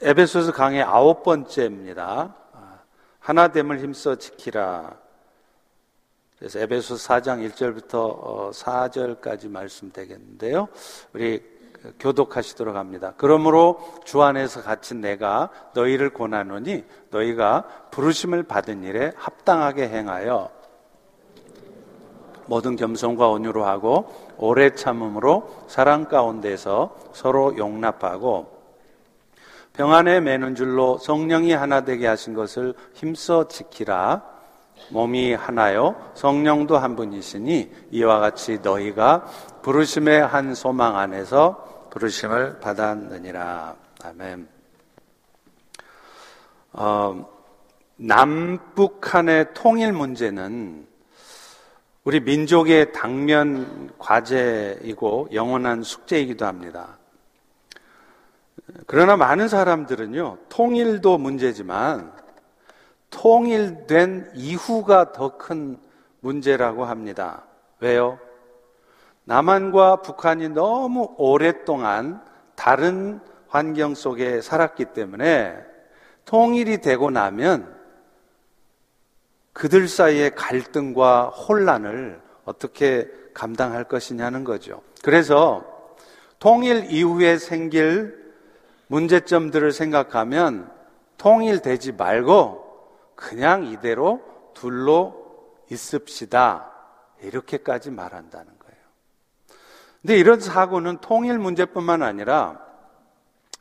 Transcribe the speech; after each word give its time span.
에베소서 0.00 0.52
강의 0.52 0.82
아홉 0.82 1.22
번째입니다. 1.22 2.34
하나됨을 3.20 3.80
힘써 3.80 4.14
지키라. 4.14 4.96
그래서 6.38 6.60
에베소 6.60 6.94
4장 6.94 7.46
1절부터 7.50 8.52
4절까지 8.52 9.46
어, 9.46 9.48
말씀 9.50 9.90
되겠는데요. 9.92 10.68
우리 11.12 11.42
교독하시도록 11.98 12.76
합니다. 12.76 13.14
그러므로 13.16 13.80
주 14.04 14.22
안에서 14.22 14.62
갇힌 14.62 15.00
내가 15.00 15.50
너희를 15.74 16.10
권하노니 16.10 16.84
너희가 17.10 17.64
부르심을 17.90 18.44
받은 18.44 18.84
일에 18.84 19.12
합당하게 19.16 19.88
행하여 19.88 20.50
모든 22.46 22.76
겸손과 22.76 23.28
온유로 23.28 23.64
하고 23.64 24.12
오래 24.38 24.74
참음으로 24.74 25.66
사랑 25.68 26.06
가운데서 26.06 26.96
서로 27.12 27.56
용납하고 27.58 28.57
평안에 29.78 30.18
매는 30.18 30.56
줄로 30.56 30.98
성령이 30.98 31.52
하나 31.52 31.84
되게 31.84 32.08
하신 32.08 32.34
것을 32.34 32.74
힘써 32.94 33.46
지키라. 33.46 34.24
몸이 34.90 35.34
하나요. 35.34 35.94
성령도 36.14 36.76
한 36.76 36.96
분이시니 36.96 37.70
이와 37.92 38.18
같이 38.18 38.58
너희가 38.60 39.24
부르심의 39.62 40.26
한 40.26 40.56
소망 40.56 40.98
안에서 40.98 41.88
부르심을 41.92 42.58
받았느니라. 42.58 43.76
아멘. 44.02 44.48
어, 46.72 47.28
남북한의 47.98 49.54
통일 49.54 49.92
문제는 49.92 50.88
우리 52.02 52.18
민족의 52.18 52.92
당면 52.92 53.92
과제이고 53.96 55.28
영원한 55.32 55.84
숙제이기도 55.84 56.46
합니다. 56.46 56.97
그러나 58.86 59.16
많은 59.16 59.48
사람들은요, 59.48 60.38
통일도 60.48 61.18
문제지만 61.18 62.12
통일된 63.10 64.32
이후가 64.34 65.12
더 65.12 65.38
큰 65.38 65.78
문제라고 66.20 66.84
합니다. 66.84 67.44
왜요? 67.80 68.18
남한과 69.24 70.02
북한이 70.02 70.48
너무 70.50 71.14
오랫동안 71.16 72.22
다른 72.54 73.20
환경 73.46 73.94
속에 73.94 74.40
살았기 74.40 74.86
때문에 74.86 75.56
통일이 76.24 76.78
되고 76.80 77.10
나면 77.10 77.74
그들 79.52 79.88
사이의 79.88 80.34
갈등과 80.34 81.28
혼란을 81.28 82.20
어떻게 82.44 83.08
감당할 83.32 83.84
것이냐는 83.84 84.44
거죠. 84.44 84.82
그래서 85.02 85.64
통일 86.38 86.90
이후에 86.90 87.38
생길 87.38 88.17
문제점들을 88.88 89.72
생각하면 89.72 90.70
통일되지 91.16 91.92
말고 91.92 92.64
그냥 93.14 93.64
이대로 93.64 94.20
둘로 94.54 95.28
있읍시다. 95.70 96.72
이렇게까지 97.22 97.90
말한다는 97.90 98.46
거예요. 98.46 98.78
근데 100.00 100.16
이런 100.18 100.40
사고는 100.40 100.98
통일 100.98 101.38
문제뿐만 101.38 102.02
아니라 102.02 102.60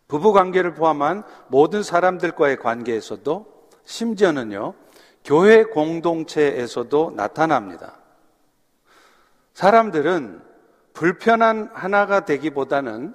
부부 0.08 0.32
관계를 0.32 0.74
포함한 0.74 1.24
모든 1.48 1.84
사람들과의 1.84 2.58
관계에서도 2.58 3.68
심지어는요, 3.84 4.74
교회 5.24 5.64
공동체에서도 5.64 7.14
나타납니다. 7.16 7.96
사람들은 9.54 10.42
불편한 10.94 11.70
하나가 11.74 12.26
되기보다는 12.26 13.14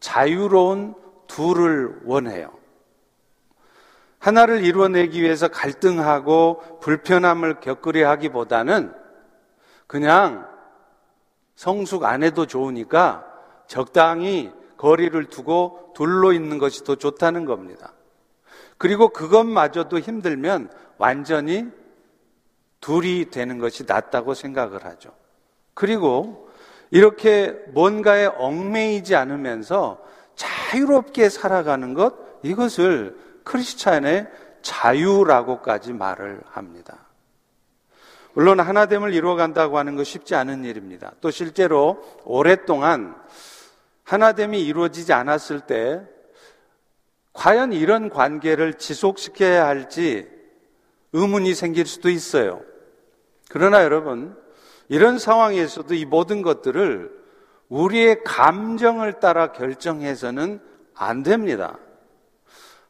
자유로운 0.00 0.94
둘을 1.32 2.00
원해요. 2.04 2.52
하나를 4.18 4.64
이루어내기 4.64 5.22
위해서 5.22 5.48
갈등하고 5.48 6.78
불편함을 6.80 7.60
겪으려 7.60 8.08
하기보다는 8.10 8.92
그냥 9.86 10.46
성숙 11.56 12.04
안 12.04 12.22
해도 12.22 12.46
좋으니까 12.46 13.26
적당히 13.66 14.52
거리를 14.76 15.24
두고 15.26 15.92
둘로 15.94 16.32
있는 16.32 16.58
것이 16.58 16.84
더 16.84 16.96
좋다는 16.96 17.46
겁니다. 17.46 17.94
그리고 18.76 19.08
그것마저도 19.08 20.00
힘들면 20.00 20.70
완전히 20.98 21.66
둘이 22.80 23.30
되는 23.30 23.58
것이 23.58 23.84
낫다고 23.86 24.34
생각을 24.34 24.84
하죠. 24.84 25.10
그리고 25.74 26.50
이렇게 26.90 27.52
뭔가에 27.68 28.26
얽매이지 28.26 29.16
않으면서 29.16 30.11
자유롭게 30.34 31.28
살아가는 31.28 31.94
것, 31.94 32.14
이것을 32.42 33.16
크리스찬의 33.44 34.28
자유라고까지 34.62 35.92
말을 35.92 36.40
합니다. 36.50 36.98
물론 38.34 38.60
하나됨을 38.60 39.12
이루어간다고 39.12 39.78
하는 39.78 39.96
것 39.96 40.04
쉽지 40.04 40.34
않은 40.34 40.64
일입니다. 40.64 41.12
또 41.20 41.30
실제로 41.30 42.02
오랫동안 42.24 43.14
하나됨이 44.04 44.64
이루어지지 44.64 45.12
않았을 45.12 45.60
때 45.60 46.02
과연 47.32 47.72
이런 47.72 48.08
관계를 48.08 48.74
지속시켜야 48.74 49.66
할지 49.66 50.28
의문이 51.12 51.54
생길 51.54 51.86
수도 51.86 52.08
있어요. 52.08 52.62
그러나 53.48 53.84
여러분, 53.84 54.36
이런 54.88 55.18
상황에서도 55.18 55.94
이 55.94 56.04
모든 56.04 56.42
것들을 56.42 57.21
우리의 57.72 58.22
감정을 58.22 59.14
따라 59.14 59.52
결정해서는 59.52 60.60
안 60.94 61.22
됩니다. 61.22 61.78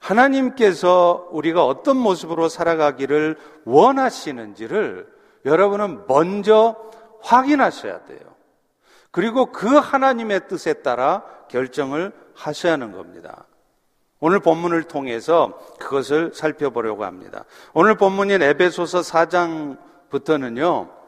하나님께서 0.00 1.28
우리가 1.30 1.64
어떤 1.64 1.96
모습으로 1.96 2.48
살아가기를 2.48 3.36
원하시는지를 3.64 5.06
여러분은 5.44 6.06
먼저 6.08 6.76
확인하셔야 7.22 8.04
돼요. 8.06 8.18
그리고 9.12 9.52
그 9.52 9.68
하나님의 9.68 10.48
뜻에 10.48 10.72
따라 10.74 11.22
결정을 11.48 12.12
하셔야 12.34 12.72
하는 12.72 12.90
겁니다. 12.90 13.46
오늘 14.18 14.40
본문을 14.40 14.84
통해서 14.84 15.60
그것을 15.78 16.32
살펴보려고 16.34 17.04
합니다. 17.04 17.44
오늘 17.72 17.96
본문인 17.96 18.42
에베소서 18.42 19.02
4장부터는요. 19.02 21.01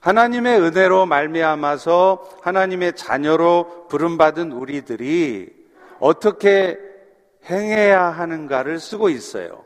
하나님의 0.00 0.60
은혜로 0.60 1.06
말미암아서 1.06 2.40
하나님의 2.42 2.94
자녀로 2.96 3.86
부름받은 3.88 4.52
우리들이 4.52 5.52
어떻게 5.98 6.78
행해야 7.48 8.04
하는가를 8.04 8.78
쓰고 8.78 9.10
있어요. 9.10 9.64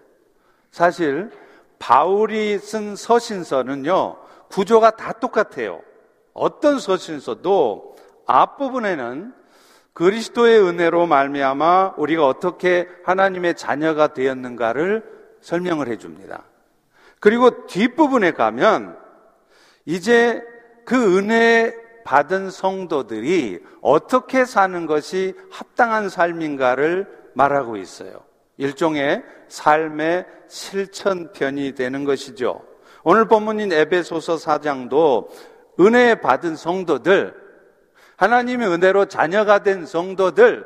사실 0.70 1.30
바울이 1.78 2.58
쓴 2.58 2.96
서신서는요 2.96 4.16
구조가 4.50 4.96
다 4.96 5.12
똑같아요. 5.12 5.82
어떤 6.32 6.78
서신서도 6.78 7.96
앞부분에는 8.26 9.32
그리스도의 9.92 10.60
은혜로 10.60 11.06
말미암아 11.06 11.94
우리가 11.96 12.26
어떻게 12.26 12.88
하나님의 13.04 13.54
자녀가 13.54 14.08
되었는가를 14.08 15.04
설명을 15.40 15.86
해줍니다. 15.88 16.42
그리고 17.20 17.66
뒷부분에 17.66 18.32
가면 18.32 19.03
이제 19.86 20.42
그 20.84 21.18
은혜 21.18 21.74
받은 22.04 22.50
성도들이 22.50 23.60
어떻게 23.80 24.44
사는 24.44 24.86
것이 24.86 25.34
합당한 25.50 26.08
삶인가를 26.08 27.08
말하고 27.34 27.76
있어요. 27.76 28.22
일종의 28.56 29.22
삶의 29.48 30.26
실천편이 30.48 31.74
되는 31.74 32.04
것이죠. 32.04 32.62
오늘 33.02 33.26
본문인 33.26 33.72
에베소서 33.72 34.36
4장도 34.36 35.28
은혜 35.80 36.14
받은 36.20 36.56
성도들, 36.56 37.34
하나님의 38.16 38.68
은혜로 38.68 39.06
자녀가 39.06 39.62
된 39.62 39.86
성도들, 39.86 40.64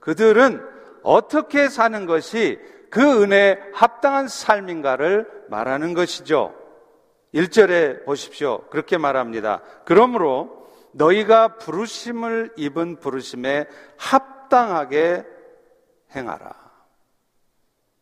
그들은 0.00 0.60
어떻게 1.02 1.68
사는 1.68 2.06
것이 2.06 2.58
그 2.90 3.22
은혜에 3.22 3.58
합당한 3.72 4.26
삶인가를 4.26 5.28
말하는 5.48 5.94
것이죠. 5.94 6.54
1절에 7.34 8.04
보십시오. 8.04 8.66
그렇게 8.70 8.96
말합니다. 8.98 9.62
그러므로 9.84 10.70
너희가 10.92 11.58
부르심을 11.58 12.54
입은 12.56 12.96
부르심에 12.96 13.66
합당하게 13.96 15.26
행하라. 16.14 16.54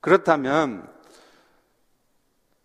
그렇다면 0.00 0.88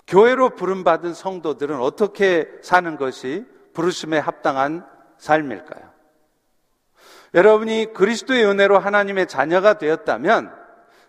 교회로 0.05 0.51
부름받은 0.51 1.13
성도들은 1.13 1.79
어떻게 1.79 2.47
사는 2.61 2.97
것이 2.97 3.45
부르심에 3.73 4.19
합당한 4.19 4.85
삶일까요? 5.17 5.89
여러분이 7.33 7.93
그리스도의 7.93 8.45
은혜로 8.45 8.77
하나님의 8.77 9.27
자녀가 9.27 9.77
되었다면 9.77 10.53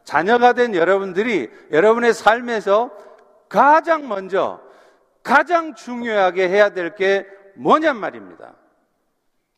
자녀가 0.05 0.53
된 0.53 0.75
여러분들이 0.75 1.51
여러분의 1.73 2.15
삶에서 2.15 2.91
가장 3.49 4.09
먼저 4.09 4.62
가장 5.23 5.75
중요하게 5.75 6.49
해야 6.49 6.71
될 6.71 6.95
게 6.95 7.27
뭐냔 7.55 7.97
말입니다. 7.97 8.55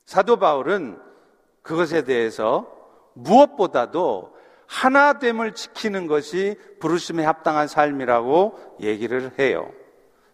사도 0.04 0.36
바울은 0.36 0.98
그것에 1.62 2.04
대해서 2.04 2.70
무엇보다도 3.14 4.34
하나됨을 4.66 5.54
지키는 5.54 6.06
것이 6.06 6.56
부르심에 6.80 7.24
합당한 7.24 7.68
삶이라고 7.68 8.76
얘기를 8.80 9.30
해요. 9.38 9.70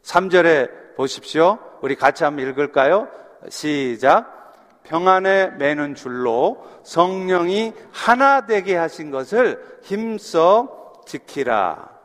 3절에 0.03 0.97
보십시오. 0.97 1.59
우리 1.83 1.95
같이 1.95 2.25
한번 2.25 2.49
읽을까요? 2.49 3.09
시작. 3.49 4.39
평안에 4.85 5.51
매는 5.51 5.95
줄로 5.95 6.67
성령이 6.83 7.75
하나 7.93 8.47
되게 8.47 8.77
하신 8.77 9.11
것을 9.11 9.81
힘써 9.83 11.03
지키라. 11.07 12.00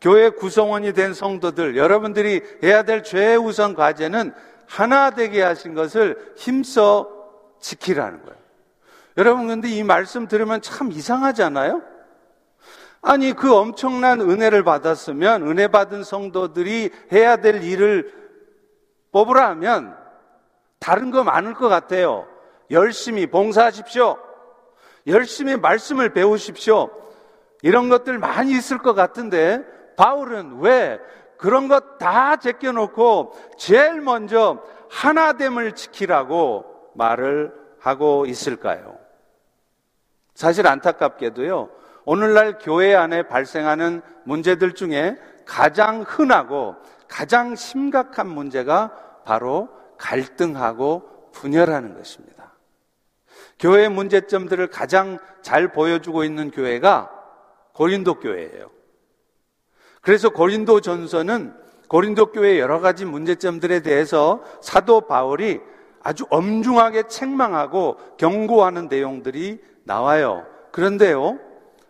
교회 0.00 0.30
구성원이 0.30 0.92
된 0.92 1.12
성도들, 1.12 1.76
여러분들이 1.76 2.42
해야 2.62 2.82
될 2.82 3.02
최우선 3.02 3.74
과제는 3.74 4.32
하나 4.66 5.10
되게 5.10 5.42
하신 5.42 5.74
것을 5.74 6.34
힘써 6.36 7.10
지키라는 7.60 8.22
거예요. 8.22 8.38
여러분, 9.16 9.48
근데 9.48 9.68
이 9.68 9.82
말씀 9.82 10.28
들으면 10.28 10.62
참 10.62 10.92
이상하잖아요? 10.92 11.82
아니, 13.00 13.32
그 13.32 13.52
엄청난 13.54 14.20
은혜를 14.20 14.62
받았으면 14.62 15.48
은혜 15.48 15.66
받은 15.68 16.04
성도들이 16.04 16.90
해야 17.12 17.36
될 17.36 17.64
일을 17.64 18.12
뽑으라 19.10 19.48
하면 19.50 19.96
다른 20.78 21.10
거 21.10 21.24
많을 21.24 21.54
것 21.54 21.68
같아요. 21.68 22.28
열심히 22.70 23.26
봉사하십시오. 23.26 24.18
열심히 25.06 25.56
말씀을 25.56 26.10
배우십시오. 26.10 26.90
이런 27.62 27.88
것들 27.88 28.18
많이 28.18 28.52
있을 28.52 28.78
것 28.78 28.94
같은데 28.94 29.64
바울은 29.98 30.60
왜 30.60 31.00
그런 31.36 31.68
것 31.68 31.98
다 31.98 32.36
제껴놓고 32.36 33.32
제일 33.58 34.00
먼저 34.00 34.62
하나됨을 34.90 35.72
지키라고 35.72 36.92
말을 36.94 37.52
하고 37.80 38.24
있을까요? 38.24 38.96
사실 40.34 40.66
안타깝게도요, 40.68 41.70
오늘날 42.04 42.58
교회 42.58 42.94
안에 42.94 43.24
발생하는 43.24 44.00
문제들 44.24 44.74
중에 44.74 45.16
가장 45.44 46.02
흔하고 46.06 46.76
가장 47.08 47.56
심각한 47.56 48.28
문제가 48.28 48.92
바로 49.24 49.68
갈등하고 49.98 51.30
분열하는 51.32 51.96
것입니다. 51.96 52.54
교회의 53.58 53.88
문제점들을 53.88 54.68
가장 54.68 55.18
잘 55.42 55.72
보여주고 55.72 56.22
있는 56.22 56.52
교회가 56.52 57.10
고린도 57.72 58.20
교회예요. 58.20 58.77
그래서 60.08 60.30
고린도 60.30 60.80
전서는 60.80 61.52
고린도 61.86 62.32
교회의 62.32 62.60
여러 62.60 62.80
가지 62.80 63.04
문제점들에 63.04 63.80
대해서 63.80 64.42
사도 64.62 65.02
바울이 65.02 65.60
아주 66.02 66.24
엄중하게 66.30 67.08
책망하고 67.08 67.98
경고하는 68.16 68.88
내용들이 68.88 69.62
나와요. 69.84 70.46
그런데요, 70.72 71.38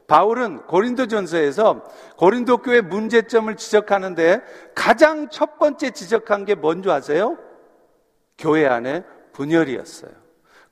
바울은 0.09 0.67
고린도 0.67 1.07
전서에서 1.07 1.85
고린도 2.17 2.59
교회 2.59 2.81
문제점을 2.81 3.55
지적하는데 3.55 4.43
가장 4.75 5.29
첫 5.31 5.57
번째 5.61 5.93
지적한 5.93 6.45
게 6.45 6.57
뭔지 6.57 6.91
아세요? 6.91 7.39
교회 8.37 8.67
안에 8.67 9.05
분열이었어요. 9.33 10.11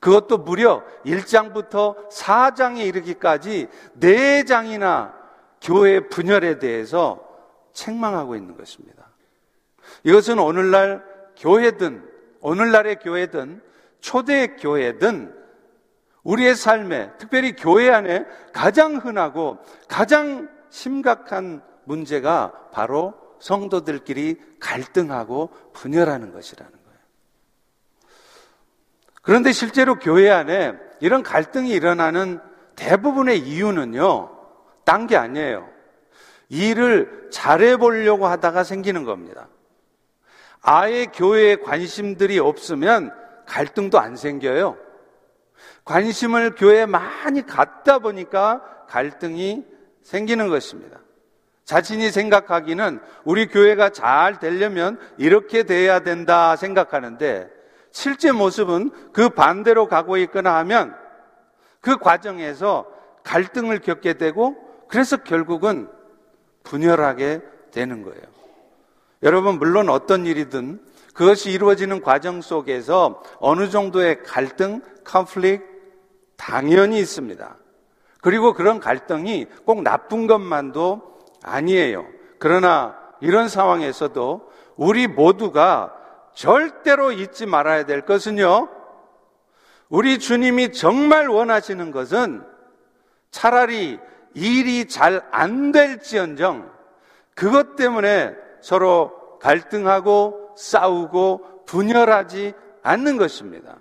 그것도 0.01 0.39
무려 0.39 0.83
1장부터 1.05 2.09
4장에 2.09 2.85
이르기까지 2.87 3.69
4장이나 4.01 5.13
교회 5.61 6.01
분열에 6.09 6.59
대해서 6.59 7.25
책망하고 7.77 8.35
있는 8.35 8.57
것입니다. 8.57 9.07
이것은 10.03 10.39
오늘날 10.39 11.05
교회든, 11.37 12.09
오늘날의 12.41 12.99
교회든, 12.99 13.61
초대 13.99 14.55
교회든, 14.55 15.33
우리의 16.23 16.55
삶에, 16.55 17.11
특별히 17.19 17.55
교회 17.55 17.89
안에 17.89 18.25
가장 18.51 18.95
흔하고 18.97 19.59
가장 19.87 20.49
심각한 20.69 21.61
문제가 21.85 22.69
바로 22.71 23.13
성도들끼리 23.39 24.41
갈등하고 24.59 25.51
분열하는 25.73 26.33
것이라는 26.33 26.71
거예요. 26.71 26.99
그런데 29.21 29.51
실제로 29.51 29.99
교회 29.99 30.29
안에 30.29 30.73
이런 30.99 31.21
갈등이 31.23 31.69
일어나는 31.69 32.39
대부분의 32.75 33.39
이유는요, 33.39 34.35
딴 34.83 35.07
게 35.07 35.15
아니에요. 35.15 35.76
일을 36.49 37.29
잘해보려고 37.31 38.27
하다가 38.27 38.63
생기는 38.63 39.03
겁니다. 39.03 39.47
아예 40.61 41.05
교회에 41.05 41.57
관심들이 41.57 42.39
없으면 42.39 43.11
갈등도 43.45 43.99
안 43.99 44.15
생겨요. 44.15 44.77
관심을 45.85 46.55
교회에 46.55 46.85
많이 46.85 47.45
갖다 47.45 47.99
보니까 47.99 48.61
갈등이 48.87 49.65
생기는 50.01 50.49
것입니다. 50.49 50.99
자신이 51.63 52.11
생각하기는 52.11 52.99
우리 53.25 53.47
교회가 53.47 53.89
잘 53.89 54.39
되려면 54.39 54.97
이렇게 55.17 55.63
돼야 55.63 55.99
된다 55.99 56.55
생각하는데 56.55 57.49
실제 57.91 58.31
모습은 58.31 58.91
그 59.11 59.29
반대로 59.29 59.87
가고 59.87 60.17
있거나 60.17 60.55
하면 60.57 60.95
그 61.81 61.97
과정에서 61.97 62.85
갈등을 63.23 63.79
겪게 63.79 64.13
되고 64.13 64.55
그래서 64.87 65.17
결국은 65.17 65.89
분열하게 66.67 67.41
되는 67.71 68.03
거예요. 68.03 68.21
여러분, 69.23 69.57
물론 69.57 69.89
어떤 69.89 70.25
일이든 70.25 70.79
그것이 71.13 71.51
이루어지는 71.51 72.01
과정 72.01 72.41
속에서 72.41 73.23
어느 73.39 73.69
정도의 73.69 74.23
갈등, 74.23 74.81
컨플릭 75.03 75.65
당연히 76.35 76.99
있습니다. 76.99 77.57
그리고 78.21 78.53
그런 78.53 78.79
갈등이 78.79 79.47
꼭 79.65 79.81
나쁜 79.81 80.27
것만도 80.27 81.01
아니에요. 81.41 82.05
그러나 82.37 82.95
이런 83.21 83.47
상황에서도 83.47 84.51
우리 84.75 85.07
모두가 85.07 85.93
절대로 86.35 87.11
잊지 87.11 87.47
말아야 87.47 87.85
될 87.85 88.01
것은요, 88.01 88.69
우리 89.89 90.19
주님이 90.19 90.73
정말 90.73 91.29
원하시는 91.29 91.91
것은 91.91 92.43
차라리 93.31 93.99
일이 94.37 94.87
잘 94.87 95.23
안 95.31 95.71
될지언정 95.71 96.71
그것 97.33 97.75
때문에 97.75 98.35
서로 98.61 99.39
갈등하고 99.39 100.53
싸우고 100.55 101.65
분열하지 101.65 102.53
않는 102.83 103.17
것입니다. 103.17 103.77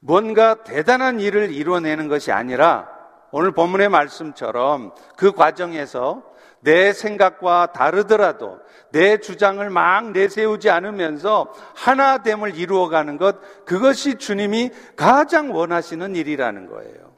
뭔가 0.00 0.62
대단한 0.64 1.18
일을 1.18 1.50
이루어내는 1.50 2.08
것이 2.08 2.30
아니라 2.30 2.88
오늘 3.30 3.52
본문의 3.52 3.88
말씀처럼 3.88 4.94
그 5.16 5.32
과정에서 5.32 6.22
내 6.60 6.92
생각과 6.92 7.72
다르더라도 7.72 8.58
내 8.92 9.18
주장을 9.18 9.68
막 9.70 10.12
내세우지 10.12 10.70
않으면서 10.70 11.52
하나됨을 11.74 12.56
이루어가는 12.56 13.16
것, 13.18 13.64
그것이 13.64 14.16
주님이 14.16 14.70
가장 14.96 15.54
원하시는 15.54 16.16
일이라는 16.16 16.68
거예요. 16.68 17.13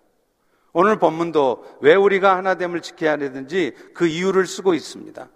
오늘 0.79 0.99
본문도 0.99 1.79
왜 1.81 1.95
우리가 1.95 2.37
하나됨을 2.37 2.83
지켜야 2.83 3.17
되는지 3.17 3.73
그 3.95 4.07
이유를 4.07 4.47
쓰고 4.47 4.75
있습니다. 4.75 5.27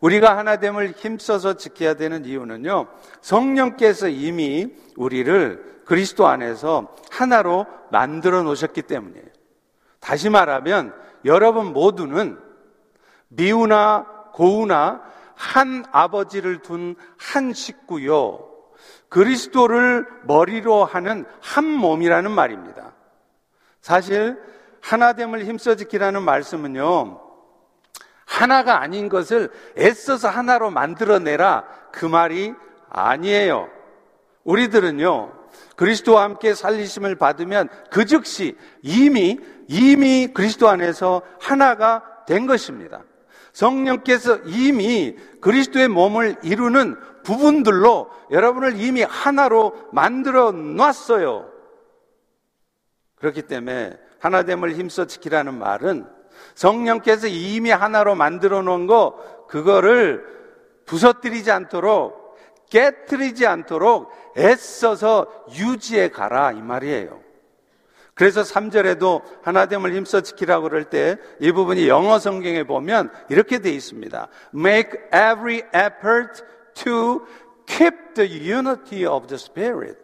우리가 0.00 0.36
하나됨을 0.36 0.94
힘써서 0.96 1.54
지켜야 1.54 1.94
되는 1.94 2.24
이유는요, 2.24 2.88
성령께서 3.20 4.08
이미 4.08 4.66
우리를 4.96 5.82
그리스도 5.84 6.26
안에서 6.26 6.92
하나로 7.08 7.66
만들어 7.92 8.42
놓으셨기 8.42 8.82
때문이에요. 8.82 9.26
다시 10.00 10.28
말하면 10.28 10.92
여러분 11.24 11.72
모두는 11.72 12.40
미우나 13.28 14.06
고우나 14.32 15.02
한 15.36 15.84
아버지를 15.92 16.62
둔 16.62 16.96
한 17.16 17.52
식구요. 17.52 18.44
그리스도를 19.08 20.04
머리로 20.24 20.84
하는 20.84 21.26
한 21.40 21.64
몸이라는 21.64 22.28
말입니다. 22.32 22.92
사실 23.80 24.36
하나됨을 24.80 25.44
힘써 25.44 25.74
지키라는 25.74 26.22
말씀은요. 26.22 27.20
하나가 28.24 28.80
아닌 28.80 29.08
것을 29.08 29.50
애써서 29.76 30.28
하나로 30.28 30.70
만들어내라. 30.70 31.64
그 31.92 32.06
말이 32.06 32.54
아니에요. 32.88 33.68
우리들은요. 34.44 35.32
그리스도와 35.76 36.22
함께 36.22 36.54
살리심을 36.54 37.16
받으면 37.16 37.68
그 37.90 38.04
즉시 38.04 38.56
이미 38.82 39.38
이미 39.66 40.28
그리스도 40.28 40.68
안에서 40.68 41.22
하나가 41.40 42.02
된 42.26 42.46
것입니다. 42.46 43.02
성령께서 43.52 44.38
이미 44.46 45.16
그리스도의 45.40 45.88
몸을 45.88 46.36
이루는 46.42 46.96
부분들로 47.24 48.10
여러분을 48.30 48.80
이미 48.80 49.02
하나로 49.02 49.88
만들어 49.92 50.52
놨어요. 50.52 51.50
그렇기 53.16 53.42
때문에 53.42 53.98
하나됨을 54.20 54.74
힘써 54.74 55.06
지키라는 55.06 55.58
말은 55.58 56.06
성령께서 56.54 57.26
이미 57.26 57.70
하나로 57.70 58.14
만들어 58.14 58.62
놓은 58.62 58.86
거, 58.86 59.46
그거를 59.48 60.24
부서뜨리지 60.86 61.50
않도록, 61.50 62.38
깨뜨리지 62.70 63.46
않도록 63.46 64.10
애써서 64.36 65.26
유지해 65.56 66.08
가라, 66.08 66.52
이 66.52 66.62
말이에요. 66.62 67.20
그래서 68.14 68.42
3절에도 68.42 69.22
하나됨을 69.42 69.94
힘써 69.94 70.20
지키라고 70.20 70.64
그럴 70.68 70.84
때 70.84 71.16
이 71.40 71.52
부분이 71.52 71.88
영어 71.88 72.18
성경에 72.18 72.64
보면 72.64 73.10
이렇게 73.30 73.60
돼 73.60 73.70
있습니다. 73.70 74.28
Make 74.54 74.90
every 75.06 75.62
effort 75.74 76.44
to 76.74 77.26
keep 77.66 78.14
the 78.14 78.52
unity 78.52 79.06
of 79.06 79.26
the 79.26 79.36
Spirit. 79.36 79.98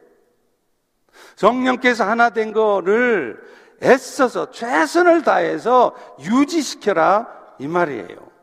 성령께서 1.37 2.04
하나 2.04 2.30
된 2.30 2.52
거를 2.52 3.38
애써서 3.83 4.50
최선을 4.50 5.23
다해서 5.23 5.95
유지시켜라 6.21 7.28
이 7.59 7.66
말이에요. 7.66 8.37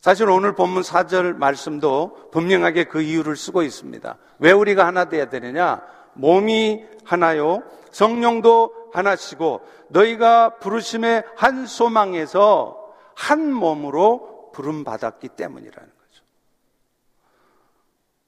사실 0.00 0.28
오늘 0.30 0.54
본문 0.54 0.82
4절 0.82 1.36
말씀도 1.36 2.30
분명하게 2.32 2.84
그 2.84 3.02
이유를 3.02 3.36
쓰고 3.36 3.62
있습니다. 3.62 4.16
왜 4.38 4.52
우리가 4.52 4.86
하나 4.86 5.10
돼야 5.10 5.28
되느냐? 5.28 5.82
몸이 6.14 6.84
하나요. 7.04 7.62
성령도 7.90 8.90
하나시고 8.92 9.60
너희가 9.88 10.58
부르심의 10.58 11.24
한 11.36 11.66
소망에서 11.66 12.94
한 13.14 13.52
몸으로 13.52 14.50
부름 14.54 14.84
받았기 14.84 15.28
때문이라는 15.28 15.88
거죠. 15.88 16.24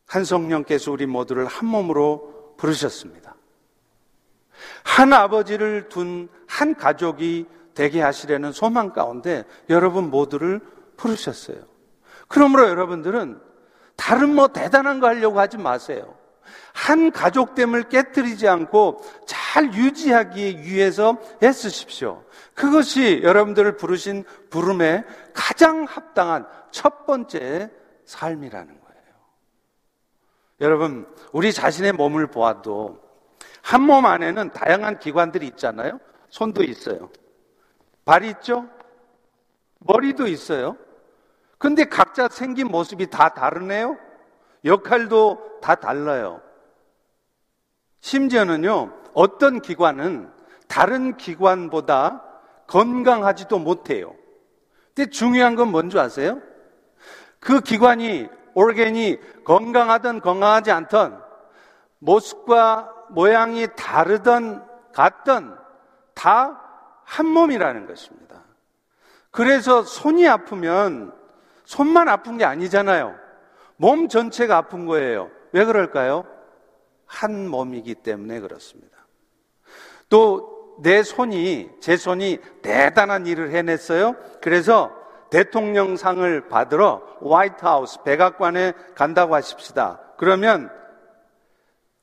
한 0.06 0.25
성령께서 0.25 0.92
우리 0.92 1.06
모두를 1.06 1.47
한 1.47 1.66
몸으로 1.66 2.54
부르셨습니다. 2.59 3.22
한 4.85 5.12
아버지를 5.12 5.88
둔 5.88 6.28
한 6.47 6.75
가족이 6.75 7.47
되게 7.75 8.02
하시려는 8.02 8.52
소망 8.52 8.92
가운데 8.92 9.45
여러분 9.71 10.11
모두를 10.11 10.61
부르셨어요. 10.97 11.57
그러므로 12.28 12.69
여러분들은 12.69 13.40
다른 13.97 14.35
뭐 14.35 14.49
대단한 14.49 15.00
거 15.00 15.07
하려고 15.07 15.40
하지 15.40 15.57
마세요. 15.57 16.14
한 16.75 17.11
가족됨을 17.11 17.88
깨뜨리지 17.88 18.49
않고 18.49 19.02
잘 19.26 19.73
유지하기 19.75 20.62
위해서 20.62 21.19
애쓰십시오. 21.42 22.25
그것이 22.54 23.21
여러분들을 23.23 23.76
부르신 23.76 24.25
부름에 24.50 25.04
가장 25.33 25.85
합당한 25.85 26.47
첫 26.71 27.07
번째 27.07 27.71
삶이라는 28.04 28.66
거예요. 28.66 29.02
여러분, 30.61 31.07
우리 31.33 31.52
자신의 31.52 31.92
몸을 31.92 32.26
보아도 32.26 33.01
한 33.62 33.83
몸 33.87 34.07
안에는 34.07 34.50
다양한 34.50 34.99
기관들이 34.99 35.47
있잖아요. 35.49 35.99
손도 36.28 36.62
있어요. 36.64 37.11
발이 38.04 38.28
있죠? 38.31 38.69
머리도 39.78 40.26
있어요. 40.26 40.76
근데 41.59 41.85
각자 41.85 42.28
생긴 42.28 42.69
모습이 42.69 43.09
다 43.09 43.28
다르네요. 43.31 43.97
역할도 44.64 45.61
다 45.62 45.76
달라요. 45.76 46.40
심지어는요, 48.00 48.92
어떤 49.14 49.61
기관은 49.61 50.31
다른 50.66 51.16
기관보다 51.16 52.23
건강하지도 52.66 53.59
못해요. 53.59 54.14
근데 54.95 55.11
중요한 55.11 55.54
건 55.54 55.71
뭔지 55.71 55.99
아세요? 55.99 56.40
그 57.38 57.61
기관이, 57.61 58.28
올겐이 58.54 59.19
건강하든 59.45 60.21
건강하지 60.21 60.71
않던 60.71 61.23
모습과 61.99 62.92
모양이 63.12 63.66
다르던 63.76 64.66
같던 64.92 65.59
다 66.14 66.62
한 67.04 67.26
몸이라는 67.26 67.87
것입니다. 67.87 68.42
그래서 69.31 69.83
손이 69.83 70.26
아프면 70.28 71.12
손만 71.64 72.09
아픈 72.09 72.38
게 72.38 72.45
아니잖아요. 72.45 73.14
몸 73.76 74.09
전체가 74.09 74.57
아픈 74.57 74.87
거예요. 74.87 75.31
왜 75.52 75.64
그럴까요? 75.64 76.25
한 77.07 77.49
몸이기 77.49 77.97
때문에 77.97 78.40
그렇습니다. 78.40 78.97
또 80.09 80.52
내 80.81 81.02
손이, 81.02 81.71
제 81.81 81.99
손이 81.99 82.38
대단한 82.62 83.26
일을 83.26 83.50
해냈어요. 83.50 84.16
그래서 84.40 84.90
대통령상을 85.31 86.49
받으러 86.49 87.02
화이트하우스 87.23 88.02
백악관에 88.02 88.73
간다고 88.95 89.35
하십시다. 89.35 90.00
그러면 90.16 90.71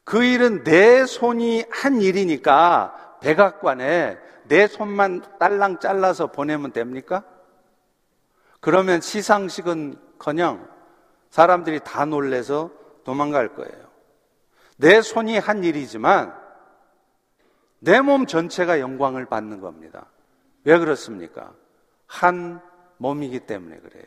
그 0.10 0.24
일은 0.24 0.64
내 0.64 1.06
손이 1.06 1.66
한 1.70 2.02
일이니까 2.02 3.20
백악관에 3.22 4.18
내 4.46 4.66
손만 4.66 5.22
딸랑 5.38 5.80
잘라서 5.80 6.32
보내면 6.32 6.72
됩니까? 6.72 7.24
그러면 8.60 9.02
시상식은 9.02 10.00
커녕 10.18 10.68
사람들이 11.30 11.82
다 11.84 12.06
놀래서 12.06 12.72
도망갈 13.04 13.54
거예요. 13.54 13.88
내 14.78 15.04
손이 15.04 15.38
한 15.38 15.64
일이지만 15.64 16.34
내 17.78 18.02
몸 18.02 18.26
전체가 18.26 18.80
영광을 18.80 19.28
받는 19.28 19.62
겁니다. 19.62 20.08
왜 20.64 20.80
그렇습니까? 20.80 21.54
한 22.08 22.60
몸이기 22.98 23.42
때문에 23.42 23.78
그래요. 23.78 24.06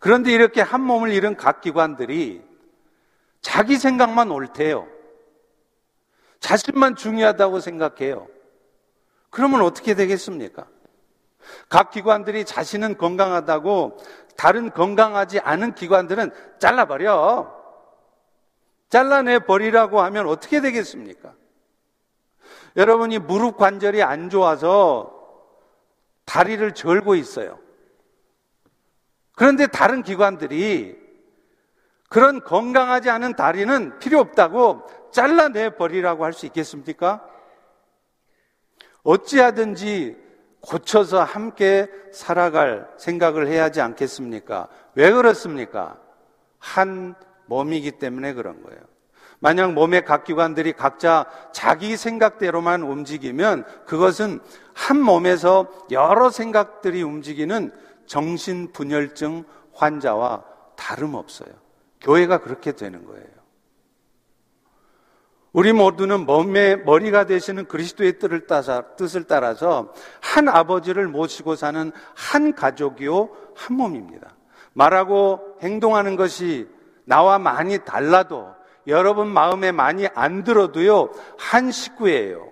그런데 0.00 0.32
이렇게 0.32 0.60
한 0.60 0.80
몸을 0.80 1.12
잃은 1.12 1.36
각 1.36 1.60
기관들이 1.60 2.47
자기 3.40 3.76
생각만 3.76 4.30
옳대요. 4.30 4.88
자신만 6.40 6.96
중요하다고 6.96 7.60
생각해요. 7.60 8.28
그러면 9.30 9.62
어떻게 9.62 9.94
되겠습니까? 9.94 10.66
각 11.68 11.90
기관들이 11.90 12.44
자신은 12.44 12.98
건강하다고 12.98 13.98
다른 14.36 14.70
건강하지 14.70 15.40
않은 15.40 15.74
기관들은 15.74 16.30
잘라버려. 16.58 17.56
잘라내 18.88 19.40
버리라고 19.40 20.00
하면 20.00 20.28
어떻게 20.28 20.60
되겠습니까? 20.60 21.34
여러분이 22.76 23.18
무릎 23.18 23.56
관절이 23.56 24.02
안 24.02 24.30
좋아서 24.30 25.14
다리를 26.24 26.72
절고 26.74 27.14
있어요. 27.14 27.58
그런데 29.34 29.66
다른 29.66 30.02
기관들이 30.02 30.97
그런 32.08 32.42
건강하지 32.42 33.10
않은 33.10 33.36
다리는 33.36 33.98
필요 33.98 34.18
없다고 34.20 34.82
잘라내 35.12 35.76
버리라고 35.76 36.24
할 36.24 36.32
수 36.32 36.46
있겠습니까? 36.46 37.22
어찌하든지 39.02 40.16
고쳐서 40.60 41.22
함께 41.22 41.88
살아갈 42.12 42.88
생각을 42.98 43.46
해야 43.46 43.64
하지 43.64 43.80
않겠습니까? 43.80 44.68
왜 44.94 45.10
그렇습니까? 45.10 45.98
한 46.58 47.14
몸이기 47.46 47.92
때문에 47.92 48.34
그런 48.34 48.62
거예요. 48.62 48.80
만약 49.40 49.72
몸의 49.72 50.04
각 50.04 50.24
기관들이 50.24 50.72
각자 50.72 51.26
자기 51.52 51.96
생각대로만 51.96 52.82
움직이면 52.82 53.64
그것은 53.86 54.40
한 54.74 55.00
몸에서 55.00 55.68
여러 55.92 56.28
생각들이 56.28 57.02
움직이는 57.02 57.72
정신분열증 58.06 59.44
환자와 59.74 60.44
다름없어요. 60.76 61.67
교회가 62.00 62.38
그렇게 62.38 62.72
되는 62.72 63.04
거예요. 63.04 63.26
우리 65.52 65.72
모두는 65.72 66.26
몸의 66.26 66.84
머리가 66.84 67.24
되시는 67.24 67.66
그리스도의 67.66 68.18
뜻을 68.96 69.24
따라서 69.24 69.92
한 70.20 70.48
아버지를 70.48 71.08
모시고 71.08 71.56
사는 71.56 71.90
한 72.14 72.54
가족이요, 72.54 73.30
한 73.56 73.76
몸입니다. 73.76 74.36
말하고 74.74 75.58
행동하는 75.62 76.16
것이 76.16 76.68
나와 77.04 77.38
많이 77.38 77.78
달라도 77.78 78.54
여러분 78.86 79.26
마음에 79.28 79.72
많이 79.72 80.06
안 80.14 80.44
들어도요, 80.44 81.10
한 81.38 81.70
식구예요. 81.70 82.48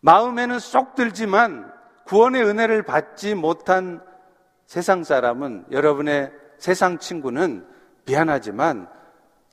마음에는 0.00 0.58
쏙 0.58 0.94
들지만 0.94 1.72
구원의 2.06 2.44
은혜를 2.44 2.82
받지 2.82 3.34
못한 3.34 4.00
세상 4.66 5.04
사람은 5.04 5.66
여러분의 5.70 6.32
세상 6.62 6.98
친구는 6.98 7.66
미안하지만 8.04 8.88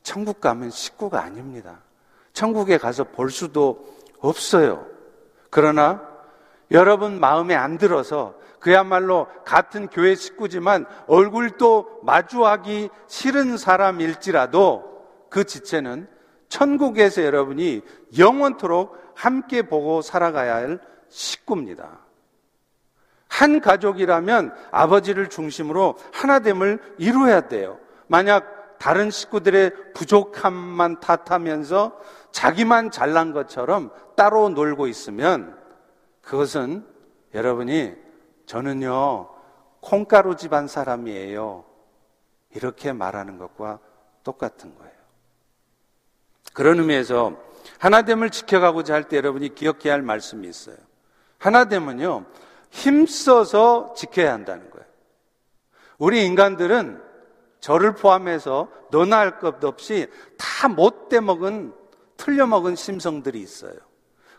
천국 0.03 0.39
가면 0.39 0.69
식구가 0.69 1.19
아닙니다. 1.19 1.79
천국에 2.33 2.77
가서 2.77 3.03
볼 3.03 3.31
수도 3.31 3.83
없어요. 4.19 4.85
그러나 5.49 6.07
여러분 6.69 7.19
마음에 7.19 7.55
안 7.55 7.79
들어서 7.79 8.35
그야말로 8.59 9.25
같은 9.43 9.87
교회 9.87 10.13
식구지만 10.13 10.85
얼굴도 11.07 12.01
마주하기 12.03 12.91
싫은 13.07 13.57
사람일지라도 13.57 15.07
그 15.31 15.45
지체는 15.45 16.07
천국에서 16.47 17.23
여러분이 17.23 17.81
영원토록 18.19 18.95
함께 19.15 19.63
보고 19.63 20.03
살아가야 20.03 20.53
할 20.53 20.79
식구입니다. 21.07 22.08
한 23.29 23.61
가족이라면 23.61 24.53
아버지를 24.71 25.29
중심으로 25.29 25.95
하나됨을 26.11 26.95
이루어야 26.97 27.47
돼요. 27.47 27.79
만약 28.07 28.77
다른 28.79 29.09
식구들의 29.11 29.93
부족함만 29.93 30.99
탓하면서 30.99 31.99
자기만 32.31 32.91
잘난 32.91 33.31
것처럼 33.31 33.91
따로 34.15 34.49
놀고 34.49 34.87
있으면 34.87 35.57
그것은 36.21 36.85
여러분이 37.33 37.93
저는요, 38.45 39.29
콩가루 39.81 40.35
집안 40.35 40.67
사람이에요. 40.67 41.63
이렇게 42.55 42.93
말하는 42.93 43.37
것과 43.37 43.79
똑같은 44.23 44.75
거예요. 44.75 44.91
그런 46.53 46.79
의미에서 46.79 47.37
하나됨을 47.77 48.31
지켜가고자 48.31 48.93
할 48.95 49.03
때 49.03 49.17
여러분이 49.17 49.53
기억해야 49.55 49.93
할 49.93 50.01
말씀이 50.01 50.47
있어요. 50.47 50.77
하나됨은요, 51.37 52.25
힘써서 52.69 53.93
지켜야 53.95 54.33
한다는 54.33 54.69
거예요. 54.69 54.85
우리 55.97 56.25
인간들은 56.25 57.01
저를 57.59 57.93
포함해서 57.95 58.69
너나 58.91 59.19
할 59.19 59.39
것 59.39 59.63
없이 59.63 60.07
다 60.37 60.67
못돼 60.69 61.19
먹은, 61.19 61.73
틀려 62.17 62.47
먹은 62.47 62.75
심성들이 62.75 63.39
있어요. 63.41 63.73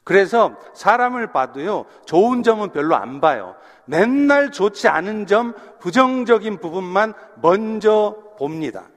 그래서 0.04 0.56
사람을 0.74 1.32
봐도요, 1.32 1.84
좋은 2.06 2.42
점은 2.42 2.72
별로 2.72 2.96
안 2.96 3.20
봐요. 3.20 3.54
맨날 3.84 4.50
좋지 4.50 4.88
않은 4.88 5.26
점, 5.26 5.54
부정적인 5.80 6.58
부분만 6.60 7.12
먼저 7.42 8.16
봅니다. 8.38 8.88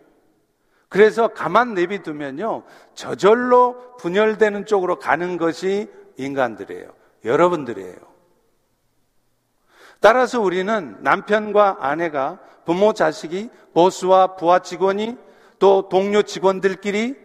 그래서 0.87 1.27
가만 1.27 1.73
내비두면요, 1.73 2.63
저절로 2.93 3.97
분열되는 3.97 4.65
쪽으로 4.65 4.99
가는 4.99 5.37
것이 5.37 5.91
인간들이에요. 6.17 6.93
여러분들이에요. 7.25 8.12
따라서 10.03 10.41
우리는 10.41 10.97
남편과 10.99 11.77
아내가 11.79 12.37
부모 12.65 12.91
자식이 12.91 13.49
보스와 13.73 14.35
부하 14.35 14.59
직원이 14.59 15.17
또 15.59 15.87
동료 15.87 16.23
직원들끼리 16.23 17.15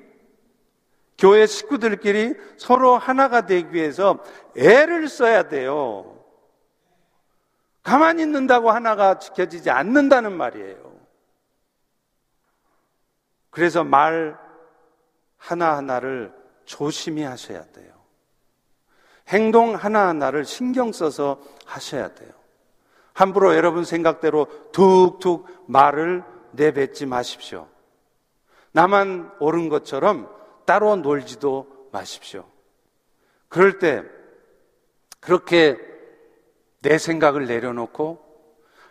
교회 1.18 1.46
식구들끼리 1.46 2.36
서로 2.56 2.96
하나가 2.96 3.46
되기 3.46 3.74
위해서 3.74 4.22
애를 4.56 5.08
써야 5.08 5.48
돼요. 5.48 6.22
가만히 7.82 8.22
있는다고 8.22 8.70
하나가 8.70 9.18
지켜지지 9.18 9.70
않는다는 9.70 10.36
말이에요. 10.36 11.00
그래서 13.50 13.82
말 13.82 14.38
하나하나를 15.36 16.32
조심히 16.64 17.24
하셔야 17.24 17.64
돼요. 17.72 17.92
행동 19.26 19.74
하나하나를 19.74 20.44
신경 20.44 20.92
써서 20.92 21.42
하셔야 21.66 22.14
돼요. 22.14 22.37
함부로 23.18 23.56
여러분 23.56 23.82
생각대로 23.82 24.46
툭툭 24.70 25.48
말을 25.66 26.22
내뱉지 26.52 27.04
마십시오. 27.04 27.66
나만 28.70 29.32
옳은 29.40 29.68
것처럼 29.68 30.32
따로 30.64 30.94
놀지도 30.94 31.88
마십시오. 31.90 32.44
그럴 33.48 33.80
때 33.80 34.04
그렇게 35.18 35.76
내 36.80 36.96
생각을 36.96 37.46
내려놓고 37.46 38.24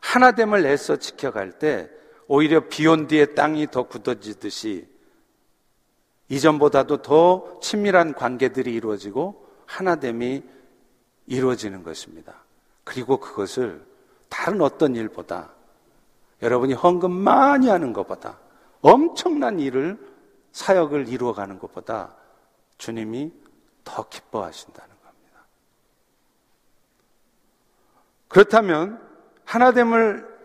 하나됨을 0.01 0.65
애써 0.65 0.97
지켜갈 0.97 1.53
때 1.53 1.89
오히려 2.27 2.67
비온 2.67 3.07
뒤에 3.07 3.27
땅이 3.27 3.67
더 3.67 3.83
굳어지듯이 3.83 4.89
이전보다도 6.27 7.01
더 7.01 7.59
친밀한 7.61 8.13
관계들이 8.13 8.73
이루어지고 8.73 9.47
하나됨이 9.67 10.43
이루어지는 11.27 11.83
것입니다. 11.83 12.43
그리고 12.83 13.21
그것을 13.21 13.86
다른 14.29 14.61
어떤 14.61 14.95
일보다 14.95 15.51
여러분이 16.41 16.73
헌금 16.73 17.11
많이 17.11 17.69
하는 17.69 17.93
것보다 17.93 18.39
엄청난 18.81 19.59
일을 19.59 19.97
사역을 20.51 21.07
이루어가는 21.07 21.59
것보다 21.59 22.15
주님이 22.77 23.31
더 23.83 24.07
기뻐하신다는 24.07 24.89
겁니다. 25.03 25.45
그렇다면 28.27 29.01
하나됨을 29.45 30.37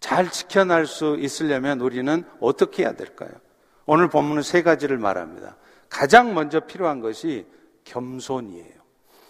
잘 0.00 0.30
지켜낼 0.30 0.86
수 0.86 1.16
있으려면 1.18 1.80
우리는 1.80 2.24
어떻게 2.40 2.82
해야 2.82 2.92
될까요? 2.92 3.30
오늘 3.86 4.08
본문은 4.08 4.42
세 4.42 4.62
가지를 4.62 4.98
말합니다. 4.98 5.56
가장 5.88 6.34
먼저 6.34 6.60
필요한 6.60 7.00
것이 7.00 7.46
겸손이에요. 7.84 8.83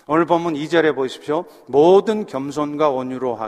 오늘 0.07 0.27
본문 0.27 0.55
2절에 0.55 0.95
보십시오. 0.95 1.45
모든 1.67 2.27
겸손과 2.27 2.91
온유로 2.91 3.39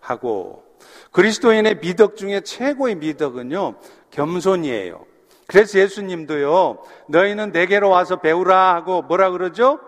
하고 0.00 0.64
그리스도인의 1.12 1.78
미덕 1.80 2.16
중에 2.16 2.40
최고의 2.40 2.96
미덕은요, 2.96 3.76
겸손이에요. 4.10 5.04
그래서 5.46 5.78
예수님도요, 5.78 6.78
너희는 7.08 7.52
내게로 7.52 7.88
와서 7.90 8.16
배우라 8.16 8.74
하고 8.74 9.02
뭐라 9.02 9.30
그러죠? 9.30 9.78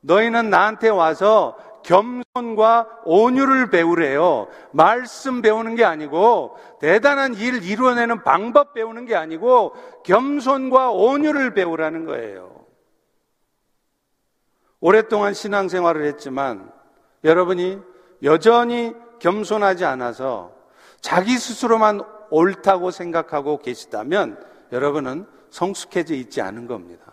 너희는 0.00 0.50
나한테 0.50 0.88
와서 0.88 1.56
겸손과 1.84 2.86
온유를 3.04 3.70
배우래요. 3.70 4.48
말씀 4.72 5.42
배우는 5.42 5.74
게 5.76 5.84
아니고, 5.84 6.56
대단한 6.80 7.34
일 7.34 7.64
이루어내는 7.64 8.22
방법 8.22 8.74
배우는 8.74 9.06
게 9.06 9.16
아니고, 9.16 9.74
겸손과 10.04 10.90
온유를 10.90 11.54
배우라는 11.54 12.04
거예요. 12.04 12.51
오랫동안 14.82 15.32
신앙생활을 15.32 16.04
했지만, 16.04 16.70
여러분이 17.24 17.78
여전히 18.24 18.92
겸손하지 19.20 19.86
않아서 19.86 20.52
자기 21.00 21.38
스스로만 21.38 22.00
옳다고 22.30 22.90
생각하고 22.90 23.58
계시다면, 23.58 24.44
여러분은 24.72 25.26
성숙해져 25.50 26.14
있지 26.14 26.40
않은 26.42 26.66
겁니다. 26.66 27.12